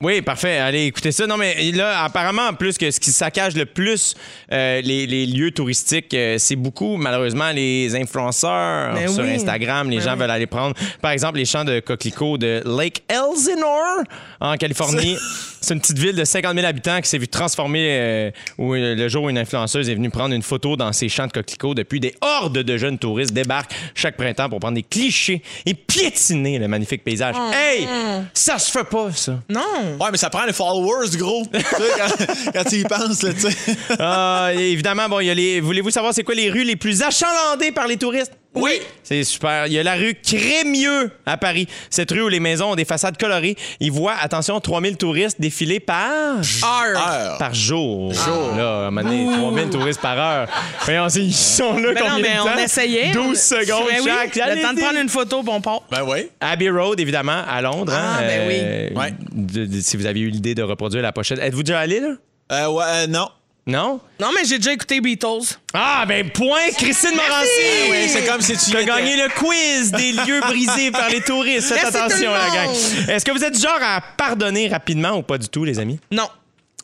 [0.04, 0.58] Oui, parfait.
[0.58, 1.26] Allez, écoutez ça.
[1.26, 4.16] Non, mais là, apparemment, en plus, que ce qui saccage le plus
[4.52, 9.36] euh, les, les lieux touristiques, euh, c'est beaucoup, malheureusement, les influenceurs Ben sur oui.
[9.36, 9.90] Instagram.
[9.90, 10.20] Les Ben gens oui.
[10.20, 14.04] veulent aller prendre, par exemple, les champs de coquelicots de Lake Elsinore,
[14.42, 15.16] en Californie.
[15.62, 19.08] C'est une petite ville de 50 000 habitants qui s'est vue transformer euh, où, le
[19.08, 21.76] jour où une influenceuse est venue prendre une photo dans ces champs de coquelicots.
[21.76, 26.60] Depuis, des hordes de jeunes touristes débarquent chaque printemps pour prendre des clichés et piétiner
[26.60, 27.36] le magnifique paysage.
[27.40, 27.52] Oh.
[27.54, 27.88] Hey!
[28.34, 29.40] Ça se fait pas, ça.
[29.48, 29.93] Non.
[30.00, 31.44] Ouais, mais ça prend les followers, gros.
[31.52, 33.56] quand, quand tu y penses, là, tu sais.
[34.00, 35.60] Ah, évidemment, bon, il y a les.
[35.60, 38.34] Voulez-vous savoir c'est quoi les rues les plus achalandées par les touristes?
[38.56, 38.80] Oui.
[39.04, 39.66] C'est super.
[39.68, 41.68] Il y a la rue Crémieux à Paris.
[41.90, 43.56] Cette rue où les maisons ont des façades colorées.
[43.80, 46.12] Ils voient, attention, 3000 touristes défiler par.
[46.38, 47.08] Heure.
[47.08, 47.38] Heure.
[47.40, 48.14] Par jour.
[48.56, 50.48] Là, à un moment donné, 3000 touristes par heure.
[50.86, 52.58] Voyons, ils sont là Ben non, combien mais de on temps?
[52.64, 53.12] essayait.
[53.12, 54.36] 12 on- secondes Ben oui, chaque.
[54.36, 55.82] Le temps de prendre une photo, bon part.
[55.90, 56.30] Ben oui.
[56.40, 57.94] Abbey Road, évidemment, à Londres.
[57.94, 58.96] hein, Ah, ben oui.
[58.98, 59.14] Ouais.
[59.32, 61.40] de- de- si vous aviez eu l'idée de reproduire la pochette.
[61.40, 62.10] Êtes-vous déjà allé, là?
[62.52, 63.28] Euh, ouais, euh, non.
[63.66, 64.02] Non?
[64.20, 65.58] Non, mais j'ai déjà écouté Beatles.
[65.74, 67.48] Ah, ben point, Christine Morancy!
[67.86, 71.22] Ah oui, c'est comme si tu as gagné le quiz des lieux brisés par les
[71.22, 71.74] touristes.
[71.74, 72.70] Faites attention, la gang.
[73.08, 76.00] Est-ce que vous êtes du genre à pardonner rapidement ou pas du tout, les amis?
[76.12, 76.28] Non.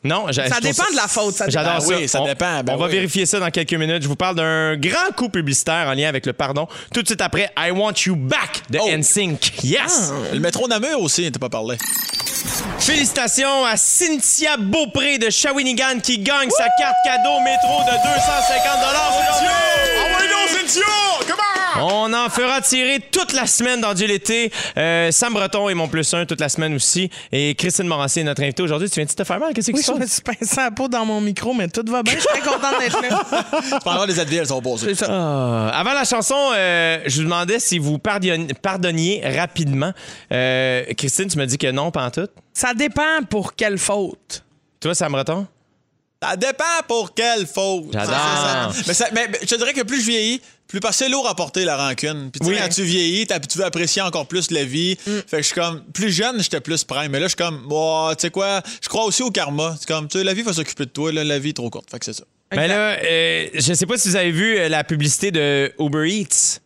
[0.02, 1.58] Non, Ça dépend de la faute, ça dépend.
[1.62, 1.94] J'adore Ben ça.
[1.96, 4.02] oui, ça On- dépend, ben on va vérifier ça dans quelques minutes.
[4.02, 6.66] Je vous parle d'un grand coup publicitaire en lien avec le pardon.
[6.94, 8.88] Tout de suite après, I Want You Back de Oh.
[8.88, 9.52] NSYNC.
[9.62, 10.12] Yes!
[10.32, 11.76] Le métro Namur aussi, t'as pas parlé.
[12.78, 19.48] Félicitations à Cynthia Beaupré de Shawinigan qui gagne sa carte cadeau métro de 250 aujourd'hui.
[19.50, 20.82] Ah ouais, non, Cynthia!
[21.28, 21.59] Comment?
[21.82, 24.52] On en fera tirer toute la semaine dans Dieu l'été.
[24.76, 27.10] Euh, Sam Breton est mon plus un toute la semaine aussi.
[27.32, 28.88] Et Christine Morancy est notre invitée aujourd'hui.
[28.90, 29.52] Tu viens de te faire mal?
[29.54, 30.12] Qu'est-ce qui Oui, se je me passe?
[30.14, 32.14] suis pincé la peau dans mon micro, mais tout va bien.
[32.14, 33.78] Je suis très contente d'être là.
[33.84, 34.94] Pendant les Advil, elles sont posées.
[34.94, 35.08] C'est ça.
[35.10, 39.92] Ah, avant la chanson, euh, je vous demandais si vous pardonniez, pardonniez rapidement.
[40.32, 42.28] Euh, Christine, tu me dis que non, pas en tout.
[42.52, 44.44] Ça dépend pour quelle faute.
[44.80, 45.46] Toi, Sam Breton?
[46.22, 47.86] Ça dépend pour quelle faute.
[47.92, 48.74] J'adore.
[48.86, 51.10] Mais, ça- mais- mais je te dirais que plus je vieillis, plus parce que c'est
[51.10, 52.30] lourd à porter la rancune.
[52.30, 52.58] Puis tu sais, Oui.
[52.60, 54.96] quand tu vieillis, tu veux apprécier encore plus la vie.
[54.96, 57.10] Fait que je suis comme, plus jeune, j'étais plus prime.
[57.10, 59.74] Mais là, je suis comme, oh, tu sais quoi, je crois aussi au karma.
[59.80, 61.70] C'est comme, tu sais, la vie va s'occuper de toi, là, la vie est trop
[61.70, 61.90] courte.
[61.90, 62.24] Fait que c'est ça.
[62.52, 66.06] Ben là, euh, je sais pas si vous avez vu euh, la publicité de Uber
[66.10, 66.58] Eats.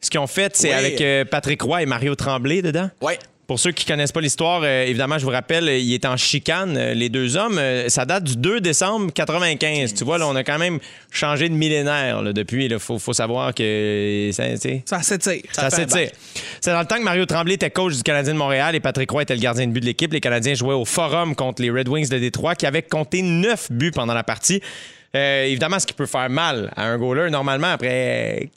[0.00, 0.74] Ce qu'ils ont fait, c'est Oui.
[0.74, 2.90] avec euh, Patrick Roy et Mario Tremblay dedans.
[3.00, 3.18] Ouais.
[3.48, 6.76] Pour ceux qui connaissent pas l'histoire, euh, évidemment, je vous rappelle, il est en chicane,
[6.76, 7.56] euh, les deux hommes.
[7.56, 9.94] Euh, ça date du 2 décembre 95.
[9.94, 10.78] Tu vois, là, on a quand même
[11.10, 12.66] changé de millénaire là, depuis.
[12.66, 14.28] Il faut, faut savoir que...
[14.32, 14.44] ça,
[14.84, 15.40] Ça s'étire.
[15.50, 16.10] ça s'étire.
[16.60, 19.10] C'est dans le temps que Mario Tremblay était coach du Canadien de Montréal et Patrick
[19.10, 20.12] Roy était le gardien de but de l'équipe.
[20.12, 23.72] Les Canadiens jouaient au Forum contre les Red Wings de Détroit qui avaient compté neuf
[23.72, 24.60] buts pendant la partie.
[25.16, 28.50] Euh, évidemment, ce qui peut faire mal à un goaler, normalement, après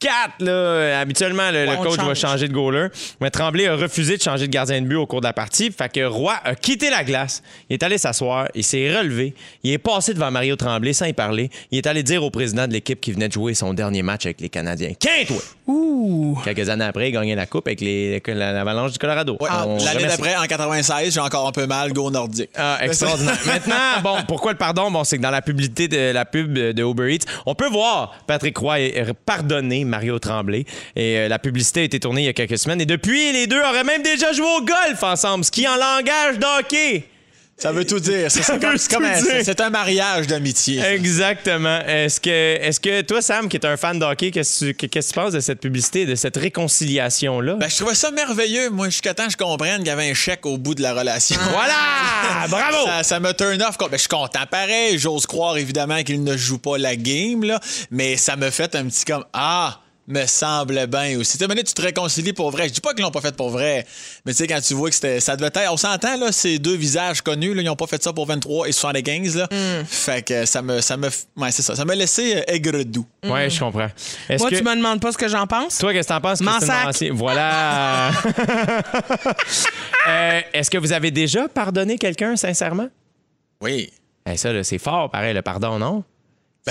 [0.00, 0.12] 4,
[0.44, 2.18] là, habituellement, le, Ouais, coach va change.
[2.20, 2.86] changer de goaler.
[3.20, 5.72] Mais Tremblay a refusé de changer de gardien de but au cours de la partie.
[5.72, 7.42] Fait que Roy a quitté la glace.
[7.68, 8.46] Il est allé s'asseoir.
[8.54, 9.34] Il s'est relevé.
[9.64, 11.50] Il est passé devant Mario Tremblay sans y parler.
[11.72, 14.24] Il est allé dire au président de l'équipe qui venait de jouer son dernier match
[14.26, 14.92] avec les Canadiens.
[14.98, 15.32] Quinte!
[15.66, 16.38] Ouh.
[16.44, 19.36] Quelques années après, il gagnait la coupe avec les, la- l'Avalanche du Colorado.
[19.40, 19.48] Ouais.
[19.84, 22.50] L'année d'après, en 96, j'ai encore un peu mal, go nordique.
[22.56, 23.36] Ah, extraordinaire.
[23.46, 24.90] Maintenant, bon, pourquoi le pardon?
[24.90, 28.14] Bon, c'est que dans la publicité de la pub de Uber Eats, on peut voir
[28.26, 28.78] Patrick Roy
[29.26, 30.64] pardonner Mario Tremblay.
[30.96, 32.80] Et euh, la publicité a été tournée il y a quelques semaines.
[32.80, 36.38] Et depuis, les deux auraient même déjà joué au golf ensemble, ce qui en langage
[36.38, 37.04] d'hockey.
[37.60, 38.30] Ça veut tout dire.
[38.30, 39.16] C'est, comme- c'est un, dire.
[39.20, 40.80] c'est- c'est un mariage d'amitié.
[40.80, 41.80] Exactement.
[41.80, 45.08] Est-ce que, est-ce que toi, Sam, qui est un fan d'hockey, qu'est-ce que tu qu'est-ce
[45.08, 47.54] que tu penses de cette publicité, de cette réconciliation-là?
[47.54, 50.14] Ben, je trouvais ça merveilleux, moi, jusqu'à temps que je comprenne qu'il y avait un
[50.14, 51.36] chèque au bout de la relation.
[51.52, 52.46] voilà!
[52.48, 52.86] bravo!
[52.86, 53.76] Ça, ça me turn off.
[53.78, 54.98] Ben, je suis content pareil.
[54.98, 57.58] J'ose croire évidemment qu'il ne joue pas la game, là,
[57.90, 59.80] mais ça me fait un petit comme Ah!
[60.08, 61.38] Me semble bien aussi.
[61.38, 62.68] Tu sais, tu te réconcilies pour vrai.
[62.68, 63.86] Je dis pas qu'ils l'ont pas fait pour vrai,
[64.24, 65.70] mais tu sais, quand tu vois que c'était, ça devait être.
[65.70, 68.68] On s'entend, là, ces deux visages connus, là, ils ont pas fait ça pour 23
[68.68, 69.48] et 75, là.
[69.52, 69.84] Hmm.
[69.84, 70.80] Fait que ça me.
[70.80, 71.76] Ça me ouais, c'est ça.
[71.76, 73.06] Ça m'a laissé euh, aigre doux.
[73.24, 73.88] Ouais, je comprends.
[74.28, 74.56] Est-ce Moi, que...
[74.56, 75.78] tu me demandes pas ce que j'en pense?
[75.78, 77.12] Toi, qu'est-ce que t'en penses, Christine?
[77.12, 78.10] Voilà.
[80.08, 82.88] Euh, Est-ce que vous avez déjà pardonné quelqu'un, sincèrement?
[83.60, 83.90] Oui.
[84.26, 86.02] Eh, ça, là, c'est fort, pareil, le pardon, non?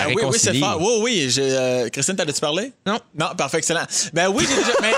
[0.05, 0.77] Ben oui, oui, c'est fort.
[0.81, 1.25] Oui, oui.
[1.29, 2.71] j'ai, euh, Christine, t'allais-tu parler?
[2.85, 2.99] Non.
[3.17, 3.85] Non, parfait, excellent.
[4.13, 4.73] Ben oui, j'ai déjà.
[4.81, 4.91] mais,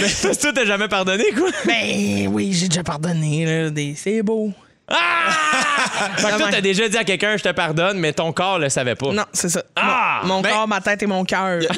[0.00, 1.50] mais- Parce que toi, t'as jamais pardonné, quoi?
[1.66, 3.44] Ben oui, j'ai déjà pardonné.
[3.44, 3.94] Là, des...
[3.96, 4.52] C'est beau.
[4.88, 5.30] Ah!
[6.16, 8.68] fait que toi, t'as déjà dit à quelqu'un, je te pardonne, mais ton corps le
[8.68, 9.12] savait pas.
[9.12, 9.62] Non, c'est ça.
[9.74, 10.20] Ah!
[10.22, 11.60] Mon, mon Ben- corps, ma tête et mon cœur.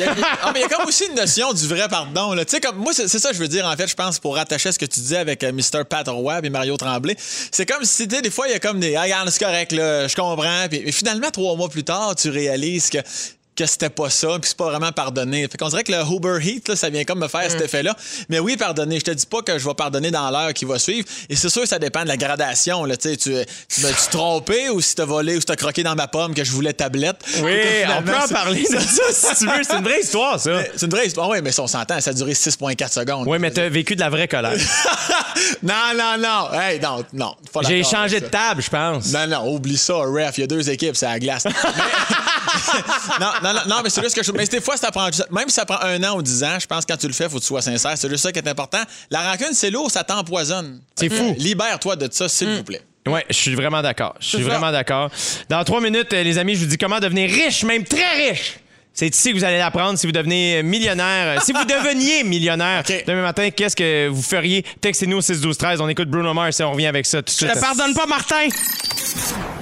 [0.43, 2.33] Ah, mais il y a comme aussi une notion du vrai pardon.
[2.35, 2.45] là.
[2.45, 4.37] Tu sais, comme moi, c'est ça que je veux dire, en fait, je pense, pour
[4.37, 5.85] rattacher à ce que tu disais avec euh, Mr.
[5.89, 7.17] Pat Roy et Mario Tremblay.
[7.19, 8.95] C'est comme si, tu sais, des fois, il y a comme des.
[8.97, 10.69] Ah, regarde, c'est correct, là, je comprends.
[10.71, 12.99] Puis, mais finalement, trois mois plus tard, tu réalises que
[13.59, 15.49] que c'était pas ça, puis c'est pas vraiment pardonné.
[15.51, 17.97] Fait qu'on dirait que le Uber Heat, là, ça vient comme me faire cet effet-là.
[18.29, 19.01] Mais oui, pardonner.
[19.01, 21.09] Je te dis pas que je vais pardonner dans l'heure qui va suivre.
[21.29, 22.85] Et c'est sûr que ça dépend de la gradation.
[22.85, 22.97] Là.
[22.97, 23.33] Tu tu
[23.69, 26.45] tu m'as-tu trompé ou si t'as volé ou si t'as croqué dans ma pomme que
[26.45, 27.17] je voulais tablette?
[27.43, 27.59] Oui,
[27.99, 29.63] on peut en parler de ça si tu veux.
[29.65, 30.63] C'est une vraie histoire, ça.
[30.77, 31.29] c'est une vraie histoire.
[31.29, 33.27] Oui, mais si on s'entend, ça a duré 6,4 secondes.
[33.27, 34.53] Oui, mais t'as vécu de la vraie colère.
[35.63, 36.61] non, non, non.
[36.61, 37.35] Hey, non, non.
[37.67, 39.13] J'ai changé de table, je pense.
[39.13, 40.39] Non, non, oublie ça, ref.
[40.39, 41.45] Il y a deux équipes, c'est à la glace.
[41.45, 41.53] Mais-
[43.21, 44.33] non, non, non, non, mais c'est juste que je.
[44.33, 45.09] Mais des fois, ça prend.
[45.31, 47.13] Même si ça prend un an ou dix ans, je pense que quand tu le
[47.13, 47.93] fais, il faut que tu sois sincère.
[47.97, 48.81] C'est juste ça qui est important.
[49.11, 50.81] La rancune, c'est lourd, ça t'empoisonne.
[50.97, 51.35] C'est fou.
[51.39, 52.83] Libère-toi de ça, s'il vous plaît.
[53.07, 54.15] Ouais, je suis vraiment d'accord.
[54.21, 55.11] Je suis vraiment d'accord.
[55.49, 58.59] Dans trois minutes, euh, les amis, je vous dis comment devenir riche, même très riche.
[58.93, 61.39] C'est ici que vous allez l'apprendre si vous devenez millionnaire.
[61.39, 64.65] Euh, si vous deveniez millionnaire demain matin, qu'est-ce que vous feriez?
[64.81, 67.27] Textez-nous au 6 12 13 On écoute Bruno Mars et on revient avec ça tout
[67.27, 67.53] de Je suite.
[67.53, 68.49] te pardonne pas, Martin.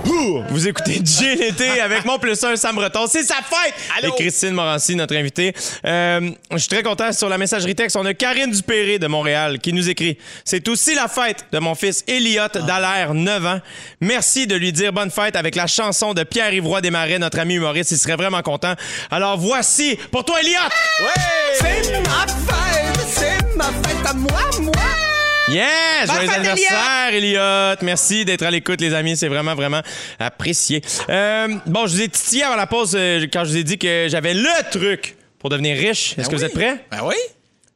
[0.06, 0.42] Ouh!
[0.50, 3.06] Vous écoutez DJ l'été avec mon plus un Sam Breton.
[3.08, 3.74] C'est sa fête!
[3.98, 4.14] Allô?
[4.14, 5.52] Et Christine Morancy, notre invitée.
[5.84, 7.12] Euh, je suis très content.
[7.12, 10.94] Sur la messagerie texte, on a Karine Dupéré de Montréal qui nous écrit C'est aussi
[10.94, 13.60] la fête de mon fils Elliot Dallaire, 9 ans.
[14.00, 17.90] Merci de lui dire bonne fête avec la chanson de Pierre-Yvroy Desmarais, notre ami humoriste.
[17.90, 18.74] Il serait vraiment content.
[19.10, 20.52] Alors voici pour toi, Elliot!
[21.00, 21.22] Ouais!
[21.58, 25.05] C'est ma fête, c'est ma fête à moi, moi.
[25.48, 26.10] Yes!
[26.10, 27.76] Joyeux anniversaire, Elliot!
[27.82, 29.16] Merci d'être à l'écoute, les amis.
[29.16, 29.80] C'est vraiment, vraiment
[30.18, 30.82] apprécié.
[31.08, 33.78] Euh, bon, je vous ai titillé avant la pause euh, quand je vous ai dit
[33.78, 36.12] que j'avais le truc pour devenir riche.
[36.18, 36.84] Est-ce Ben que vous êtes prêts?
[36.90, 37.14] Ben oui.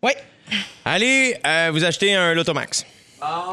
[0.03, 0.13] Oui.
[0.85, 2.85] Allez, euh, vous achetez un Lotomax.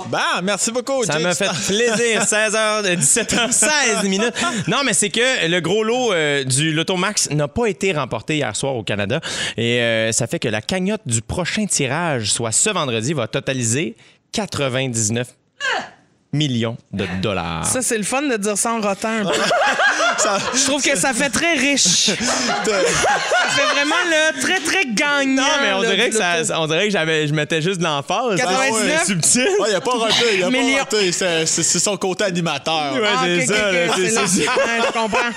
[0.09, 2.21] Ben, merci beaucoup, Ça m'a fait plaisir.
[2.23, 4.33] 16h, 17h16 minutes.
[4.67, 8.55] Non, mais c'est que le gros lot euh, du Lotomax n'a pas été remporté hier
[8.55, 9.19] soir au Canada.
[9.57, 13.95] Et euh, ça fait que la cagnotte du prochain tirage, soit ce vendredi, va totaliser
[14.31, 15.27] 99
[16.33, 17.65] millions de dollars.
[17.65, 19.33] Ça, c'est le fun de dire ça en rotant un peu.
[20.17, 21.83] Ça- Je trouve que ça fait très riche.
[22.07, 25.43] ça fait vraiment le très, très gagnant.
[25.43, 27.83] Non, mais on là, dirait que, ça, on dirait que j'avais, je mettais juste de
[27.83, 28.35] l'emphase.
[28.37, 28.99] 99?
[28.99, 29.47] C'est subtil.
[29.59, 30.73] Ouais, il a pas raté, il a Millions.
[30.77, 31.11] pas raté.
[31.11, 32.93] C'est c'est- c'est son côté animateur.
[32.93, 34.21] Ouais, Ah, c'est ça, ok, là, ok, c'est c'est ça.
[34.55, 34.57] là.
[34.57, 35.31] Ouais, je comprends.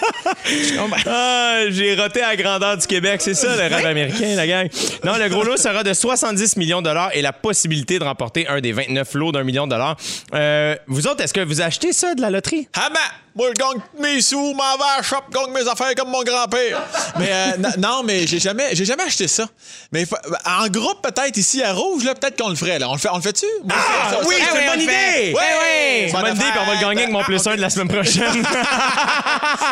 [0.47, 1.01] Je comprends.
[1.13, 3.21] Ah, j'ai roté à la grandeur du Québec.
[3.23, 4.69] C'est ça, le rêve américain, la gang.
[5.05, 8.49] Non, le gros lot sera de 70 millions de dollars et la possibilité de remporter
[8.49, 9.97] un des 29 lots d'un million de dollars.
[10.35, 12.69] Euh, vous autres, est-ce que vous achetez ça de la loterie?
[12.77, 12.99] Ah ben,
[13.37, 16.23] moi, je gagne mes sous, m'en vais à la shop, gagne mes affaires comme mon
[16.23, 16.83] grand-père.
[17.19, 19.47] Mais euh, non, mais j'ai jamais, j'ai jamais acheté ça.
[19.93, 20.21] Mais fa-
[20.61, 22.79] en groupe, peut-être ici à Rouge, là, peut-être qu'on le ferait.
[22.81, 22.89] Là.
[22.89, 23.47] On le fait, on le fait-tu?
[23.71, 23.77] Ah, oui,
[24.11, 24.93] ça- c'est oui, une on bonne idée!
[24.93, 26.09] Ouais, ouais.
[26.11, 27.71] C'est une bonne idée, puis on va le gagner avec mon plus un de la
[27.71, 28.45] semaine prochaine.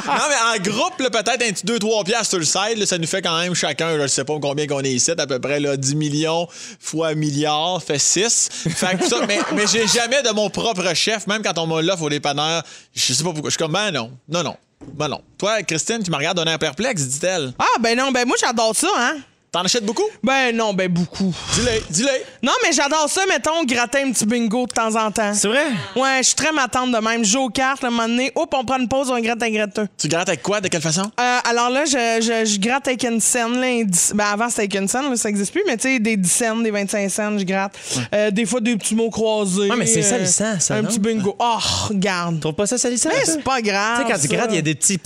[0.07, 2.99] Non, mais en groupe, là, peut-être un petit 2-3 piastres sur le side, là, ça
[2.99, 5.39] nous fait quand même chacun, je ne sais pas combien qu'on est ici, à peu
[5.39, 6.49] près là, 10 millions
[6.81, 8.49] fois milliard fait 6.
[8.75, 11.80] Fait que ça, mais, mais j'ai jamais de mon propre chef, même quand on me
[11.82, 12.62] l'offre au dépanneur,
[12.94, 13.51] je sais pas pourquoi.
[13.51, 14.57] Je suis comme, ben non, non, non.
[14.94, 15.22] Ben non.
[15.38, 17.53] Toi, Christine, tu me regardes d'un air perplexe, dit-elle.
[17.59, 19.16] Ah, ben non, ben moi, j'adore ça, hein.
[19.51, 20.05] T'en achètes beaucoup?
[20.22, 21.34] Ben non, ben beaucoup.
[21.55, 22.11] Dis-le, dis-le.
[22.42, 25.32] Non, mais j'adore ça, mettons, gratter un petit bingo de temps en temps.
[25.32, 25.64] C'est vrai?
[25.96, 27.24] Ouais, je suis très ma tante de même.
[27.24, 29.51] Je joue aux cartes, le moment donné, hop, on prend une pause, on gratte un
[29.51, 29.88] gratteux.
[29.96, 30.61] Tu grattes avec quoi?
[30.61, 31.11] De quelle façon?
[31.18, 33.59] Euh, alors là, je, je, je gratte avec une scène.
[33.59, 35.99] Là, dix- ben avant, c'était avec une scène, là, ça n'existe plus, mais tu sais,
[35.99, 37.72] des 10 cents, des 25 cents, je gratte.
[38.14, 39.70] Euh, des fois, des petits mots croisés.
[39.70, 40.88] Ouais, mais c'est euh, salissant, ça, Un non?
[40.88, 41.34] petit bingo.
[41.38, 41.57] Oh,
[41.88, 42.34] regarde.
[42.34, 43.09] Tu trouves pas ça salissant?
[43.14, 44.01] Mais c'est pas grave.
[44.03, 44.99] Tu sais, quand tu grattes, il y a des petits.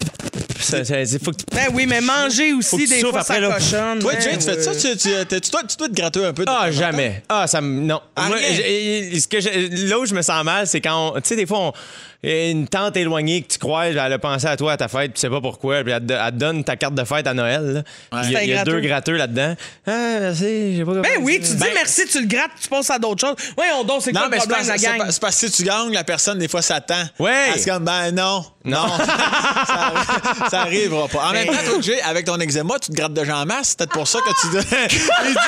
[0.56, 3.40] Faut que tu- Ben oui, mais manger Faut aussi, que tu des fois, après, ça
[3.40, 3.52] là.
[3.54, 3.98] cochonne.
[3.98, 4.72] Toi, Ben Jay, tu fais ça?
[4.74, 6.44] Tu, tu, tu, tu dois, tu dois te gratter un peu.
[6.44, 6.72] de Ah, temps en temps?
[6.72, 7.22] jamais.
[7.28, 7.80] Ah, ça me.
[7.80, 8.00] Non.
[8.16, 8.54] Ah, Moi, rien?
[8.54, 11.12] j'ai- ce que j'ai- là où je me sens mal, c'est quand.
[11.16, 11.72] on- Tu sais, des fois, on-
[12.24, 15.20] une tante éloignée que tu croises, elle a pensé à toi à ta fête, tu
[15.20, 17.84] sais pas pourquoi, puis elle te, elle te donne ta carte de fête à Noël.
[18.12, 18.22] là.
[18.24, 19.16] Il y a, C'est il y a un deux gratteux.
[19.16, 19.54] là-dedans.
[19.86, 22.90] Ah, merci, j'ai pas Ben oui, tu dis Ben- merci, tu le grattes, tu passes
[22.90, 23.36] à d'autres choses.
[23.58, 25.06] Ouais, on donc, c'est Non, quoi mais le problème, la gang?
[25.10, 27.02] c'est parce que si tu gagnes, la personne, des fois, s'attend.
[27.18, 27.48] Ouais.
[27.54, 28.44] Elle se comme, ben non.
[28.64, 28.86] Non.
[29.66, 31.26] ça, ça arrivera pas.
[31.28, 33.70] En même temps, toi, Jay, avec ton eczéma, tu te grattes de gens en masse.
[33.70, 34.46] C'est peut-être pour ça que tu.
[35.26, 35.38] il dit,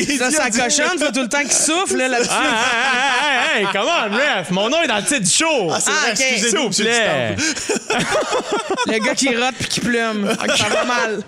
[0.00, 2.08] il dit, il Ça, dit, ça dit- cochonne, faut tout le temps qu'il souffle là,
[2.08, 2.30] là-dessus.
[2.32, 4.50] Ah, hey, hey, hey, come on, ref!
[4.50, 5.70] Mon nom est dans le titre du show!
[5.72, 6.38] Ah, c'est Ah, vrai, ok.
[6.38, 7.36] S'il vous plaît!
[8.86, 10.28] Le gars qui rote puis qui plume.
[10.56, 11.22] Ça va mal.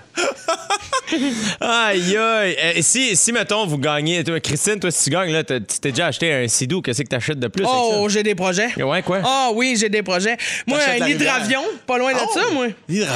[1.61, 2.57] Aïe, aïe!
[2.63, 4.25] Euh, si, si, mettons, vous gagnez.
[4.25, 6.81] toi, Christine, toi, si tu gagnes, là, tu t'es déjà acheté un Sidou.
[6.83, 7.65] Qu'est-ce que t'achètes de plus?
[7.69, 8.75] Oh, j'ai des projets.
[8.83, 9.21] Ouais, quoi?
[9.25, 10.37] Ah oui, j'ai des projets.
[10.67, 12.31] Moi, un hydravion, pas loin de Oh.
[12.35, 12.67] ça, moi.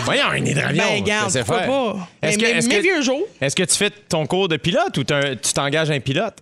[0.04, 0.82] Voyons, un hydravion.
[0.84, 2.08] Ben, garde, c'est pourquoi pas?
[2.22, 3.22] Est-ce que, que- vieux jours.
[3.40, 6.34] Est-ce que tu fais ton cours de pilote ou tu t'engages un pilote?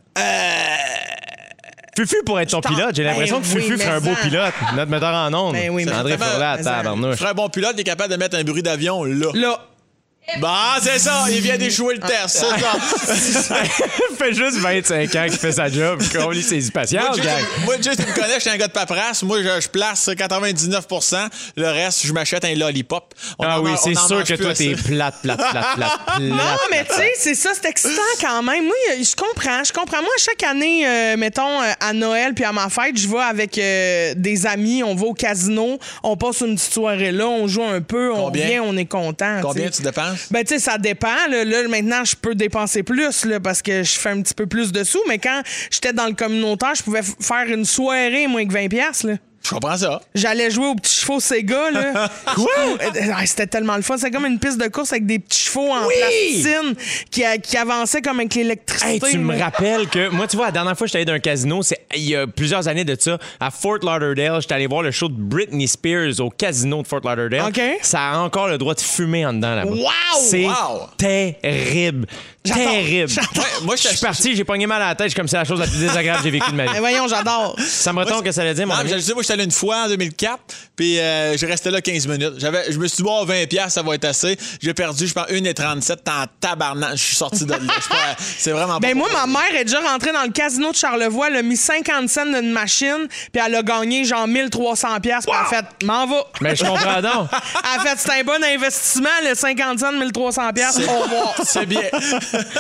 [1.97, 2.95] Fufu pour être ton pilote.
[2.95, 4.53] J'ai l'impression Ben que Fufu oui, ferait un beau pilote.
[4.75, 5.55] Notre metteur en ondes.
[5.55, 6.19] Ben oui, mais André.
[6.19, 7.17] Furlat, tabarnouche.
[7.17, 9.31] Ferait un bon pilote, il est capable de mettre un bruit d'avion là.
[9.35, 9.59] Là.
[10.41, 12.45] Bah, c'est ça, il vient d'échouer le test,
[13.05, 13.55] c'est ça.
[14.19, 16.03] fait juste 25 ans qu'il fait sa job.
[16.13, 16.73] Qu'on lit ses tu-
[17.65, 19.23] moi, Jay, tu me connais, je suis un gars de paperasse.
[19.23, 23.15] Moi, je, je place 99% Le reste, je m'achète un lollipop.
[23.39, 25.75] On Ah en oui, c'est sûr que toi, t'es plate, plate, plate, plate,
[26.07, 26.21] plate.
[26.21, 26.37] Non,
[26.71, 28.65] mais tu sais, c'est ça, c'est excitant quand même.
[28.65, 30.03] Moi, je comprends, je comprends.
[30.03, 33.57] Moi, chaque année, euh, mettons, euh, à Noël puis à ma fête, je vais avec
[33.59, 37.63] euh, des amis, on va au casino, on passe une petite soirée là, on joue
[37.65, 38.45] un peu, on Combien?
[38.45, 39.39] revient, on est content.
[39.41, 40.16] Combien tu dépenses?
[40.31, 41.27] Ben, tu sais, ça dépend.
[41.29, 44.73] Là, maintenant, je peux dépenser plus là, parce que je fais un petit peu plus
[44.73, 45.03] de sous.
[45.09, 48.69] Mais quand j'étais dans le communautaire, je pouvais faire une soirée moins que 20$.
[48.69, 49.15] piastres, Là.
[49.49, 50.01] Je comprends ça.
[50.15, 52.11] J'allais jouer aux petits chevaux Sega, là.
[52.35, 52.49] Quoi?
[53.27, 53.97] C'était tellement le fun.
[53.97, 56.75] C'est comme une piste de course avec des petits chevaux en plasticine
[57.11, 59.07] qui, a- qui avançaient comme avec l'électricité.
[59.07, 61.13] Hey, tu me rappelles que moi, tu vois, la dernière fois que j'étais allé dans
[61.15, 64.67] un casino, c'est il y a plusieurs années de ça, à Fort Lauderdale, j'étais allé
[64.67, 67.49] voir le show de Britney Spears au casino de Fort Lauderdale.
[67.49, 67.61] OK.
[67.83, 69.71] Ça a encore le droit de fumer en dedans là-bas.
[69.71, 70.21] Wow!
[70.29, 70.89] C'est Wow!
[70.97, 72.07] terrible.
[72.43, 73.11] Terrible.
[73.13, 75.59] Ouais, moi, Je suis parti, j'ai pogné mal à la tête, comme c'est la chose
[75.59, 76.79] la plus désagréable que j'ai vécue de ma Mais vie.
[76.79, 77.57] voyons, j'adore.
[77.59, 78.91] Ça me retombe que ça allait dire, mon Non, ami?
[78.93, 80.39] mais je sais, moi, allé une fois en 2004,
[80.75, 82.35] puis euh, j'ai resté là 15 minutes.
[82.39, 84.37] J'avais, je me suis dit, bon, 20 pièces, ça va être assez.
[84.61, 86.93] J'ai perdu, je pense, 1,37 en tabarnak.
[86.97, 87.59] Je suis sorti de là.
[87.61, 90.71] Je pas- C'est vraiment pas Ben moi, ma mère est déjà rentrée dans le casino
[90.73, 95.01] de Charlevoix, elle a mis 50 cents d'une machine, puis elle a gagné genre 1300
[95.01, 96.27] pièces, puis elle a fait m'en va.
[96.41, 97.29] Mais je comprends donc.
[97.75, 100.79] Elle a fait c'est un bon investissement le 50 cents 1300 pièces.
[100.79, 101.35] Au revoir.
[101.45, 101.83] C'est bien.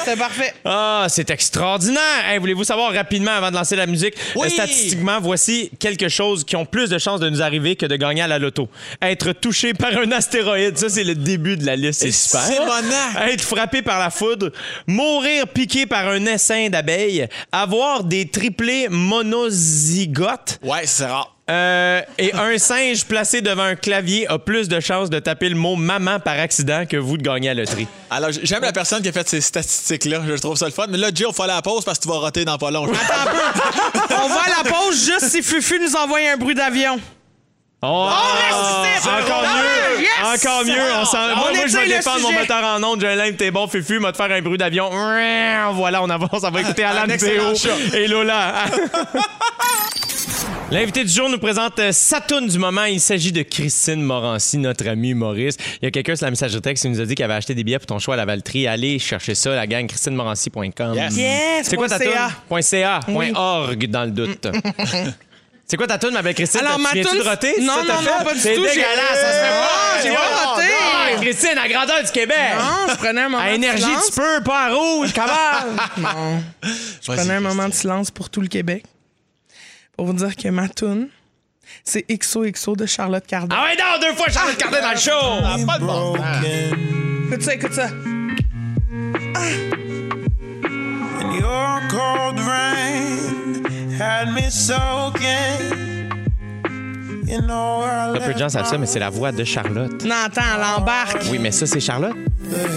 [0.05, 0.55] C'est parfait.
[0.64, 2.01] Ah, c'est extraordinaire!
[2.29, 4.14] Hey, Voulez-vous savoir rapidement avant de lancer la musique?
[4.35, 4.47] Oui.
[4.49, 7.97] Euh, statistiquement, voici quelque chose qui ont plus de chances de nous arriver que de
[7.97, 8.69] gagner à la loto.
[9.03, 12.41] Être touché par un astéroïde, ça c'est le début de la liste, c'est super.
[12.43, 13.31] Simonac.
[13.31, 14.51] Être frappé par la foudre,
[14.87, 20.59] mourir piqué par un essaim d'abeilles, avoir des triplés monozygotes.
[20.63, 21.36] Ouais, c'est rare.
[21.49, 25.55] Euh, et un singe placé devant un clavier a plus de chances de taper le
[25.55, 27.87] mot maman par accident que vous de gagner à la loterie.
[28.11, 30.23] Alors, j'aime la personne qui a fait ces statistiques-là.
[30.27, 30.87] Je trouve ça le fun.
[30.89, 32.59] Mais là, Jay, il faut aller à la pause parce que tu vas roter dans
[32.59, 32.85] pas long.
[32.87, 33.99] Attends un peu.
[34.25, 36.99] On va à la pause juste si Fufu nous envoie un bruit d'avion.
[37.83, 39.09] Oh, reste ici.
[39.09, 40.01] encore Ah, mieux!
[40.03, 40.43] yes!
[40.43, 40.93] Encore mieux!
[41.01, 43.01] On s'en- On moi, moi, je vais défendre mon moteur en onde.
[43.03, 44.91] J'ai un t'es bon, Fufu, m'a te faire un bruit d'avion.
[45.75, 46.43] Voilà, on avance.
[46.43, 47.53] On va écouter Alan Théo
[47.95, 48.65] et Lola.
[50.71, 52.85] L'invité du jour nous présente euh, sa toune du moment.
[52.85, 55.61] Il s'agit de Christine Morancy, notre amie humoriste.
[55.81, 57.55] Il y a quelqu'un sur la messagerie texte qui nous a dit qu'il avait acheté
[57.55, 58.67] des billets pour ton choix à la Valtrie.
[58.67, 60.95] Allez chercher ça, la gang, christinemorancy.com.
[60.95, 61.17] Yes.
[61.17, 62.14] Yes, C'est quoi ta point toune?
[62.17, 62.31] CA.
[62.49, 64.49] Point .ca, point .org dans le doute.
[65.69, 66.61] C'est quoi ta toune, ma belle Christine?
[66.61, 67.55] Alors, Tu ma viens-tu toune- de roter?
[67.61, 68.05] Non, non, fait?
[68.05, 68.62] non, pas du C'est tout.
[68.64, 69.71] J'ai- dégueulasse, ça se fait pas.
[69.71, 71.27] Ah, j'ai pas roté.
[71.27, 72.37] Christine, à grandeur du Québec.
[72.59, 74.07] Non, je prenais un moment À de énergie, silence.
[74.12, 75.83] tu peux, pas à rouge, comment?
[75.99, 76.43] Non.
[77.03, 78.85] Je prenais un moment de silence pour tout le Québec.
[79.97, 81.09] Pour vous dire que ma toune,
[81.85, 83.57] c'est XOXO de Charlotte Cardin.
[83.59, 85.11] ah ouais, non, deux fois Charlotte Cardin dans le show.
[85.43, 86.15] Ah, pas de bon.
[87.27, 87.89] Écoute ça, écoute ça.
[91.21, 93.65] And your cold rain
[93.99, 96.07] had me soaking.
[97.27, 100.05] You know I Peu de gens savent ça, mais c'est la voix de Charlotte.
[100.05, 101.25] Non, attends, elle embarque.
[101.31, 102.15] Oui, mais ça, c'est Charlotte?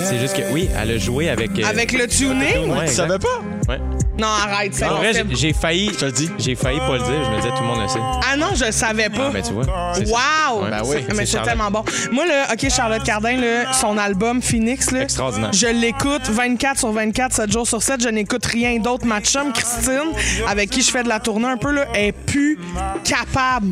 [0.05, 1.51] C'est juste que, oui, elle a joué avec...
[1.59, 2.69] euh, Avec le tuning?
[2.69, 2.91] Ouais, Tu exact.
[2.93, 3.39] savais pas?
[3.67, 3.79] Ouais.
[4.17, 5.91] Non, arrête, c'est En vrai, j'ai- failli.
[5.93, 6.29] Je te le dis.
[6.39, 7.23] J'ai failli pas le dire.
[7.23, 7.99] Je me disais, tout le monde le sait.
[8.29, 9.27] Ah non, je le savais pas.
[9.27, 9.63] Ah, ben, tu vois.
[9.93, 10.11] c'est ça.
[10.51, 10.63] Wow!
[10.63, 10.95] Ouais, Ben oui.
[10.97, 11.49] Mais c'est c'est Charlotte.
[11.49, 11.83] tellement bon.
[12.11, 15.53] Moi, là, OK, Charlotte Cardin, là, son album Phoenix, là, Extraordinaire.
[15.53, 18.03] je l'écoute 24 sur 24, 7 jours sur 7.
[18.03, 19.05] Je n'écoute rien d'autre.
[19.05, 20.11] Ma chum, Christine,
[20.49, 22.59] avec qui je fais de la tournée un peu, là, est plus
[23.05, 23.67] capable.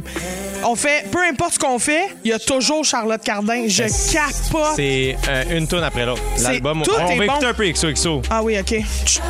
[0.64, 3.64] On fait, peu importe ce qu'on fait, il y a toujours Charlotte Cardin.
[3.68, 3.84] Je
[4.14, 4.76] capote.
[4.78, 6.22] C'est euh, une tonne après l'autre.
[6.42, 7.34] L'album, on est va bon.
[7.34, 8.22] écouter un peu XOXO.
[8.30, 8.76] Ah oui, OK.
[9.06, 9.22] Chut.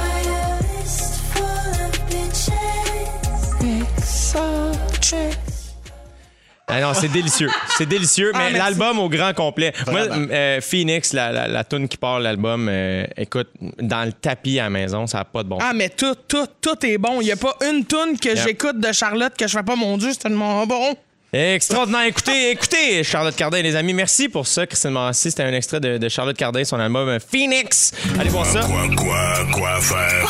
[6.70, 7.50] Ah non, c'est délicieux.
[7.78, 9.72] C'est délicieux, Ah, mais l'album au grand complet.
[9.86, 10.16] Vraiment.
[10.16, 13.48] Moi, euh, Phoenix, la, la, la tune qui part l'album, euh, écoute,
[13.80, 15.60] dans le tapis à la maison, ça n'a pas de bon.
[15.62, 17.22] Ah, mais tout, tout, tout est bon.
[17.22, 19.98] Il n'y a pas une toune que j'écoute de Charlotte que je fais pas, mon
[19.98, 20.94] Dieu, c'est tellement bon.
[21.38, 22.06] Extraordinaire.
[22.08, 23.94] Écoutez, écoutez, Charlotte Cardin, les amis.
[23.94, 25.30] Merci pour ça, Christine Morancy.
[25.30, 27.92] C'était un extrait de, de Charlotte Cardin, son album Phoenix.
[28.20, 28.62] Allez voir ça.
[28.62, 30.26] Quoi, quoi, quoi faire?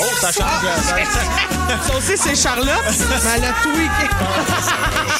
[0.00, 0.46] Oh, ça change.
[0.82, 0.96] ça-
[1.88, 2.68] Ça aussi, c'est Charlotte?
[2.88, 5.18] mais Elle a tweaké.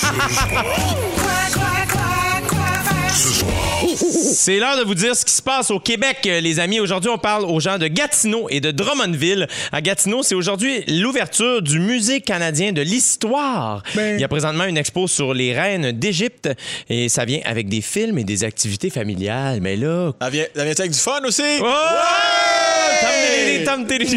[3.99, 6.78] C'est l'heure de vous dire ce qui se passe au Québec, euh, les amis.
[6.78, 9.49] Aujourd'hui, on parle aux gens de Gatineau et de Drummondville.
[9.72, 13.82] À Gatineau, c'est aujourd'hui l'ouverture du Musée canadien de l'histoire.
[13.96, 14.16] Ben.
[14.16, 16.49] Il y a présentement une expo sur les reines d'Égypte
[16.88, 19.61] et ça vient avec des films et des activités familiales.
[19.61, 21.42] Mais là, Ça vient, ça vient avec du fun aussi?
[23.64, 24.09] Tom Télé.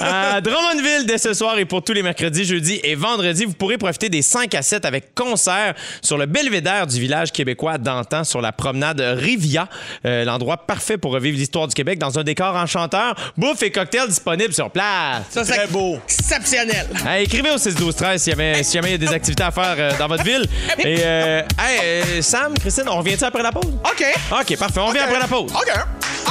[0.00, 3.78] À Drummondville, dès ce soir et pour tous les mercredis, jeudis et vendredis, vous pourrez
[3.78, 8.40] profiter des 5 à 7 avec concert sur le belvédère du village québécois d'antan sur
[8.40, 9.68] la promenade Rivia.
[10.06, 13.14] Euh, L'endroit parfait pour revivre l'histoire du Québec dans un décor enchanteur.
[13.36, 15.22] Bouffe et cocktails disponibles sur place.
[15.30, 15.98] Ça, c'est Très beau.
[16.04, 16.86] exceptionnel.
[17.06, 19.42] Hey, écrivez au 6 12 13 si jamais si jamais il y a des activités
[19.42, 20.44] à faire euh, dans votre ville.
[20.78, 21.80] Et euh, hey,
[22.18, 23.66] euh, Sam, Christine, on revient-tu après la pause?
[23.84, 24.04] OK.
[24.40, 24.80] OK, parfait.
[24.80, 25.52] On revient après la pause.
[25.52, 25.72] OK.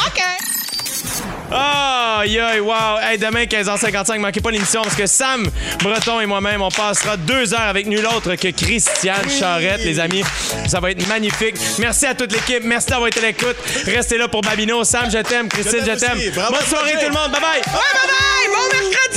[0.07, 0.21] OK.
[1.53, 2.99] Aïe, aïe, wow!
[3.01, 5.49] Hey, demain, 15h55, manquez pas l'émission parce que Sam
[5.83, 10.23] Breton et moi-même, on passera deux heures avec nul autre que Christiane Charrette, les amis.
[10.67, 11.55] Ça va être magnifique.
[11.79, 12.63] Merci à toute l'équipe.
[12.63, 13.57] Merci d'avoir été à l'écoute.
[13.85, 14.83] Restez là pour Babino.
[14.83, 15.49] Sam, je t'aime.
[15.49, 17.31] Christine, Je t'aime Bonne soirée, tout le monde.
[17.31, 17.61] Bye bye!
[17.61, 17.73] Bye
[18.07, 18.47] bye!
[18.47, 19.11] Bon mercredi!